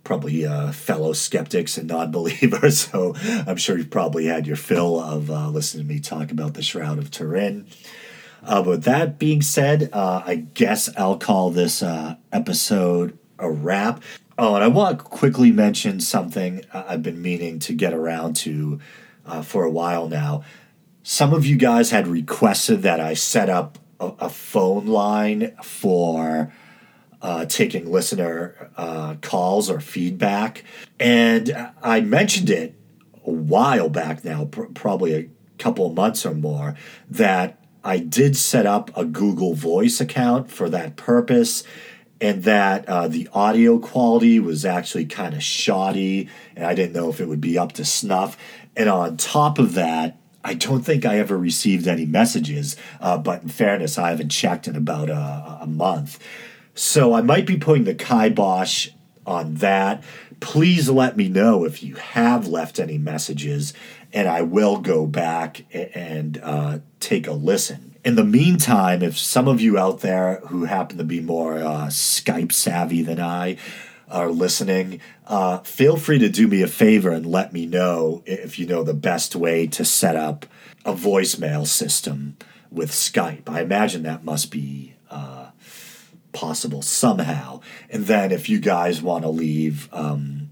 probably 0.03 0.47
uh, 0.47 0.73
fellow 0.73 1.13
skeptics 1.13 1.77
and 1.77 1.89
non 1.89 2.11
believers, 2.11 2.79
so 2.91 3.15
I'm 3.47 3.57
sure 3.57 3.77
you've 3.77 3.91
probably 3.91 4.27
had 4.27 4.47
your 4.47 4.57
fill 4.57 4.99
of 4.99 5.31
uh, 5.31 5.49
listening 5.51 5.87
to 5.87 5.95
me 5.95 6.01
talk 6.01 6.31
about 6.31 6.55
the 6.55 6.63
Shroud 6.63 6.99
of 6.99 7.11
Turin. 7.11 7.67
But 8.43 8.85
that 8.85 9.19
being 9.19 9.43
said, 9.43 9.91
I 9.93 10.47
guess 10.55 10.89
I'll 10.97 11.19
call 11.19 11.51
this 11.51 11.83
episode 12.33 13.19
a 13.39 13.51
wrap. 13.51 14.03
Oh, 14.39 14.55
and 14.55 14.65
I 14.65 14.69
want 14.69 14.99
to 14.99 15.05
quickly 15.05 15.51
mention 15.53 16.01
something 16.01 16.65
I've 16.73 17.03
been 17.03 17.21
meaning 17.21 17.59
to 17.61 17.75
get 17.75 17.93
around 17.93 18.37
to 18.37 18.81
for 19.43 19.65
a 19.65 19.71
while 19.71 20.09
now. 20.09 20.45
Some 21.03 21.35
of 21.35 21.45
you 21.45 21.57
guys 21.57 21.91
had 21.91 22.07
requested 22.07 22.83
that 22.83 23.01
I 23.01 23.13
set 23.13 23.51
up 23.51 23.79
a, 24.01 24.07
a 24.21 24.29
phone 24.29 24.87
line 24.87 25.57
for 25.63 26.53
uh, 27.21 27.45
taking 27.47 27.91
listener 27.91 28.71
uh, 28.77 29.17
calls 29.21 29.69
or 29.69 29.81
feedback. 29.81 30.65
And 31.01 31.73
I 31.83 32.01
mentioned 32.01 32.51
it 32.51 32.75
a 33.27 33.31
while 33.31 33.89
back 33.89 34.25
now, 34.25 34.45
pr- 34.45 34.67
probably 34.75 35.15
a 35.15 35.29
couple 35.59 35.93
months 35.93 36.25
or 36.25 36.35
more, 36.35 36.77
that 37.11 37.65
I 37.83 37.99
did 37.99 38.37
set 38.37 38.67
up 38.67 38.97
a 38.97 39.05
Google 39.05 39.55
Voice 39.55 40.01
account 40.01 40.51
for 40.51 40.69
that 40.71 40.97
purpose, 40.97 41.65
and 42.21 42.43
that 42.43 42.89
uh, 42.89 43.09
the 43.09 43.29
audio 43.33 43.79
quality 43.79 44.41
was 44.41 44.65
actually 44.65 45.07
kind 45.07 45.35
of 45.35 45.43
shoddy, 45.43 46.29
and 46.57 46.67
I 46.67 46.75
didn't 46.75 46.93
know 46.93 47.09
if 47.11 47.21
it 47.21 47.27
would 47.27 47.41
be 47.41 47.57
up 47.57 47.73
to 47.73 47.85
snuff. 47.85 48.37
And 48.77 48.89
on 48.89 49.17
top 49.17 49.59
of 49.59 49.75
that, 49.75 50.21
I 50.49 50.55
don't 50.55 50.81
think 50.81 51.05
I 51.05 51.19
ever 51.19 51.37
received 51.37 51.87
any 51.87 52.07
messages, 52.07 52.75
uh, 53.03 53.19
but 53.19 53.43
in 53.43 53.51
fairness, 53.51 53.99
I 53.99 54.09
haven't 54.09 54.31
checked 54.31 54.67
in 54.67 54.77
about 54.77 55.11
a, 55.11 55.59
a 55.61 55.67
month. 55.67 56.19
So 56.75 57.13
I 57.13 57.21
might 57.21 57.45
be 57.45 57.59
putting 57.59 57.85
the 57.85 57.95
kibosh 57.95 58.89
on 59.27 59.57
that. 59.57 60.03
Please 60.41 60.89
let 60.89 61.19
me 61.19 61.29
know 61.29 61.67
if 61.67 61.83
you 61.83 61.97
have 61.97 62.49
left 62.49 62.81
any 62.81 62.97
messages 62.97 63.75
and 64.11 64.27
I 64.27 64.41
will 64.41 64.79
go 64.79 65.07
back 65.07 65.67
and 65.75 66.41
uh, 66.43 66.79
take 66.99 67.27
a 67.27 67.33
listen. 67.33 67.97
In 68.03 68.15
the 68.15 68.25
meantime, 68.25 69.03
if 69.03 69.19
some 69.19 69.49
of 69.49 69.61
you 69.61 69.77
out 69.77 70.01
there 70.01 70.41
who 70.47 70.65
happen 70.65 70.97
to 70.97 71.05
be 71.05 71.21
more 71.21 71.59
uh, 71.59 71.89
Skype 71.89 72.53
savvy 72.53 73.03
than 73.03 73.21
I 73.21 73.59
are 74.11 74.31
listening, 74.31 75.01
uh, 75.27 75.59
feel 75.59 75.97
free 75.97 76.19
to 76.19 76.29
do 76.29 76.49
me 76.49 76.63
a 76.63 76.69
favor 76.69 77.11
and 77.11 77.27
let 77.27 77.53
me 77.53 77.67
know 77.67 78.23
if 78.27 78.59
you 78.59 78.67
know 78.67 78.83
the 78.83 78.95
best 78.95 79.37
way 79.37 79.67
to 79.67 79.85
set 79.85 80.17
up 80.17 80.47
a 80.85 80.93
voicemail 80.93 81.67
system 81.67 82.37
with 82.71 82.91
Skype. 82.91 83.49
I 83.49 83.61
imagine 83.61 84.03
that 84.03 84.25
must 84.25 84.51
be 84.51 84.95
uh, 85.11 85.51
possible 86.33 86.83
somehow. 86.83 87.61
And 87.91 88.07
then 88.07 88.33
if 88.33 88.49
you 88.49 88.61
guys 88.61 89.03
want 89.03 89.25
to 89.25 89.31
leave, 89.31 89.89
um, 89.93 90.51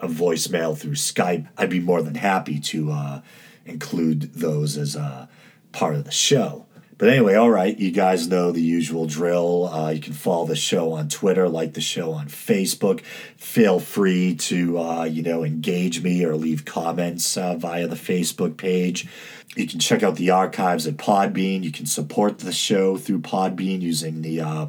a 0.00 0.08
voicemail 0.08 0.76
through 0.76 0.92
Skype, 0.92 1.48
I'd 1.56 1.70
be 1.70 1.80
more 1.80 2.02
than 2.02 2.14
happy 2.14 2.60
to 2.60 2.92
uh, 2.92 3.20
include 3.64 4.34
those 4.34 4.76
as 4.76 4.96
a 4.96 5.28
part 5.72 5.94
of 5.94 6.04
the 6.04 6.10
show. 6.10 6.66
But 6.98 7.10
anyway, 7.10 7.36
all 7.36 7.50
right, 7.50 7.78
you 7.78 7.92
guys 7.92 8.26
know 8.26 8.50
the 8.50 8.60
usual 8.60 9.06
drill. 9.06 9.68
Uh, 9.68 9.90
you 9.90 10.00
can 10.00 10.14
follow 10.14 10.46
the 10.46 10.56
show 10.56 10.92
on 10.92 11.08
Twitter, 11.08 11.48
like 11.48 11.74
the 11.74 11.80
show 11.80 12.10
on 12.10 12.26
Facebook. 12.26 13.02
Feel 13.36 13.78
free 13.78 14.34
to, 14.34 14.78
uh, 14.80 15.04
you 15.04 15.22
know, 15.22 15.44
engage 15.44 16.02
me 16.02 16.24
or 16.24 16.34
leave 16.34 16.64
comments 16.64 17.36
uh, 17.36 17.54
via 17.54 17.86
the 17.86 17.94
Facebook 17.94 18.56
page. 18.56 19.06
You 19.54 19.68
can 19.68 19.78
check 19.78 20.02
out 20.02 20.16
the 20.16 20.30
archives 20.30 20.88
at 20.88 20.96
Podbean. 20.96 21.62
You 21.62 21.70
can 21.70 21.86
support 21.86 22.40
the 22.40 22.52
show 22.52 22.96
through 22.96 23.20
Podbean 23.20 23.80
using 23.80 24.22
the 24.22 24.40
uh, 24.40 24.66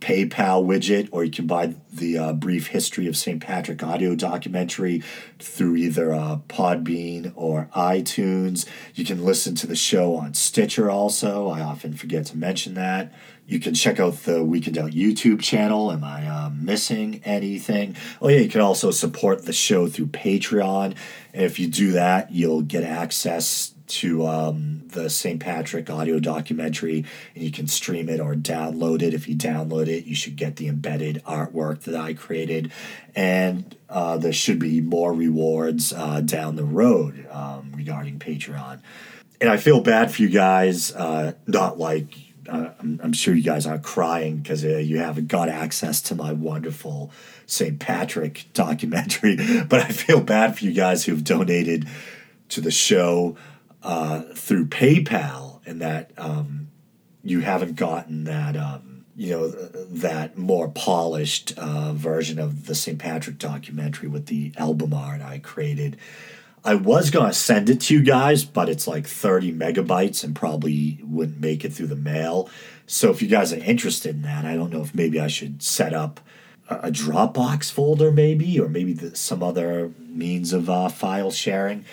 PayPal 0.00 0.64
widget, 0.64 1.08
or 1.10 1.24
you 1.24 1.30
can 1.30 1.46
buy 1.46 1.74
the 1.92 2.18
uh, 2.18 2.32
brief 2.32 2.68
history 2.68 3.06
of 3.06 3.16
St. 3.16 3.42
Patrick 3.42 3.82
audio 3.82 4.14
documentary 4.14 5.02
through 5.38 5.76
either 5.76 6.12
uh, 6.12 6.38
Podbean 6.48 7.32
or 7.34 7.68
iTunes. 7.74 8.66
You 8.94 9.04
can 9.04 9.24
listen 9.24 9.54
to 9.56 9.66
the 9.66 9.76
show 9.76 10.16
on 10.16 10.34
Stitcher 10.34 10.90
also. 10.90 11.48
I 11.48 11.60
often 11.60 11.94
forget 11.94 12.26
to 12.26 12.36
mention 12.36 12.74
that. 12.74 13.12
You 13.46 13.60
can 13.60 13.74
check 13.74 14.00
out 14.00 14.24
the 14.24 14.42
Week 14.42 14.66
in 14.66 14.72
Doubt 14.74 14.90
YouTube 14.90 15.40
channel. 15.40 15.92
Am 15.92 16.02
I 16.02 16.26
uh, 16.26 16.50
missing 16.50 17.22
anything? 17.24 17.96
Oh, 18.20 18.28
yeah, 18.28 18.40
you 18.40 18.48
can 18.48 18.60
also 18.60 18.90
support 18.90 19.44
the 19.44 19.52
show 19.52 19.86
through 19.86 20.08
Patreon. 20.08 20.96
And 21.32 21.44
if 21.44 21.58
you 21.60 21.68
do 21.68 21.92
that, 21.92 22.32
you'll 22.32 22.62
get 22.62 22.82
access 22.82 23.72
to 23.86 24.26
um, 24.26 24.82
the 24.86 25.08
St. 25.08 25.40
Patrick 25.40 25.88
audio 25.90 26.18
documentary, 26.18 27.04
and 27.34 27.44
you 27.44 27.50
can 27.50 27.66
stream 27.66 28.08
it 28.08 28.20
or 28.20 28.34
download 28.34 29.02
it. 29.02 29.14
If 29.14 29.28
you 29.28 29.36
download 29.36 29.88
it, 29.88 30.04
you 30.04 30.14
should 30.14 30.36
get 30.36 30.56
the 30.56 30.68
embedded 30.68 31.22
artwork 31.24 31.82
that 31.82 31.94
I 31.94 32.14
created, 32.14 32.72
and 33.14 33.76
uh, 33.88 34.18
there 34.18 34.32
should 34.32 34.58
be 34.58 34.80
more 34.80 35.12
rewards 35.12 35.92
uh, 35.92 36.20
down 36.20 36.56
the 36.56 36.64
road 36.64 37.26
um, 37.30 37.72
regarding 37.74 38.18
Patreon. 38.18 38.80
And 39.40 39.50
I 39.50 39.58
feel 39.58 39.80
bad 39.80 40.10
for 40.10 40.22
you 40.22 40.30
guys, 40.30 40.94
uh, 40.94 41.32
not 41.46 41.78
like 41.78 42.14
uh, 42.48 42.70
I'm, 42.80 43.00
I'm, 43.02 43.12
sure 43.12 43.34
you 43.34 43.42
guys 43.42 43.66
aren't 43.66 43.82
crying 43.82 44.38
because 44.38 44.64
uh, 44.64 44.68
you 44.78 44.98
haven't 44.98 45.28
got 45.28 45.48
access 45.48 46.00
to 46.02 46.14
my 46.14 46.32
wonderful 46.32 47.10
St. 47.46 47.78
Patrick 47.78 48.46
documentary, 48.54 49.36
but 49.68 49.80
I 49.80 49.88
feel 49.88 50.20
bad 50.20 50.56
for 50.56 50.64
you 50.64 50.72
guys 50.72 51.04
who've 51.04 51.24
donated 51.24 51.88
to 52.50 52.60
the 52.60 52.70
show 52.70 53.36
uh, 53.82 54.22
through 54.34 54.66
PayPal, 54.66 55.60
and 55.66 55.80
that 55.80 56.12
um, 56.16 56.68
you 57.22 57.40
haven't 57.40 57.76
gotten 57.76 58.24
that 58.24 58.56
um, 58.56 59.04
you 59.16 59.30
know 59.30 59.48
that 59.48 60.36
more 60.36 60.68
polished 60.68 61.56
uh, 61.56 61.92
version 61.92 62.38
of 62.38 62.66
the 62.66 62.74
St. 62.74 62.98
Patrick 62.98 63.38
documentary 63.38 64.08
with 64.08 64.26
the 64.26 64.52
album 64.56 64.94
art 64.94 65.22
I 65.22 65.38
created. 65.38 65.96
I 66.64 66.74
was 66.74 67.10
gonna 67.10 67.32
send 67.32 67.70
it 67.70 67.80
to 67.82 67.94
you 67.94 68.02
guys, 68.02 68.44
but 68.44 68.68
it's 68.68 68.88
like 68.88 69.06
30 69.06 69.52
megabytes 69.52 70.24
and 70.24 70.34
probably 70.34 70.98
wouldn't 71.04 71.40
make 71.40 71.64
it 71.64 71.72
through 71.72 71.86
the 71.86 71.96
mail. 71.96 72.50
So 72.86 73.10
if 73.10 73.22
you 73.22 73.28
guys 73.28 73.52
are 73.52 73.62
interested 73.62 74.16
in 74.16 74.22
that, 74.22 74.44
I 74.44 74.56
don't 74.56 74.72
know 74.72 74.82
if 74.82 74.94
maybe 74.94 75.20
I 75.20 75.28
should 75.28 75.62
set 75.62 75.94
up 75.94 76.20
a, 76.68 76.90
Dropbox 76.90 77.70
folder, 77.70 78.10
maybe, 78.10 78.58
or 78.58 78.68
maybe 78.68 78.92
the, 78.92 79.16
some 79.16 79.42
other 79.42 79.92
means 80.08 80.52
of 80.52 80.68
uh, 80.68 80.88
file 80.88 81.30
sharing. 81.30 81.84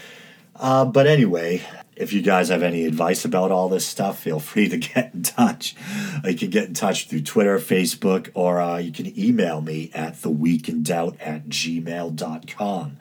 Uh, 0.56 0.86
but 0.86 1.08
anyway, 1.08 1.62
if 1.96 2.14
you 2.14 2.22
guys 2.22 2.50
have 2.50 2.64
any 2.64 2.86
advice 2.86 3.26
about 3.26 3.52
all 3.52 3.70
this 3.70 3.86
stuff, 3.86 4.20
feel 4.20 4.40
free 4.52 4.70
to 4.70 4.78
get 4.78 5.14
in 5.14 5.24
touch. 5.24 5.76
You 6.24 6.36
can 6.36 6.50
get 6.50 6.68
in 6.68 6.74
touch 6.74 7.08
through 7.08 7.22
Twitter, 7.22 7.58
Facebook, 7.60 8.30
or 8.34 8.62
uh, 8.62 8.78
you 8.78 8.92
can 8.92 9.18
email 9.20 9.62
me 9.62 9.92
at 9.94 10.14
theweekindoubt 10.16 11.18
at 11.20 11.48
gmail.com. 11.48 12.98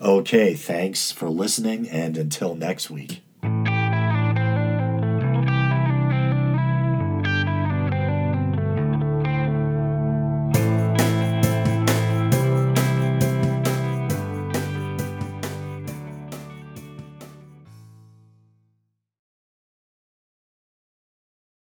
Okay, 0.00 0.54
thanks 0.54 1.12
for 1.12 1.30
listening, 1.30 1.88
and 1.88 2.16
until 2.16 2.54
next 2.54 2.90
week. 2.90 3.22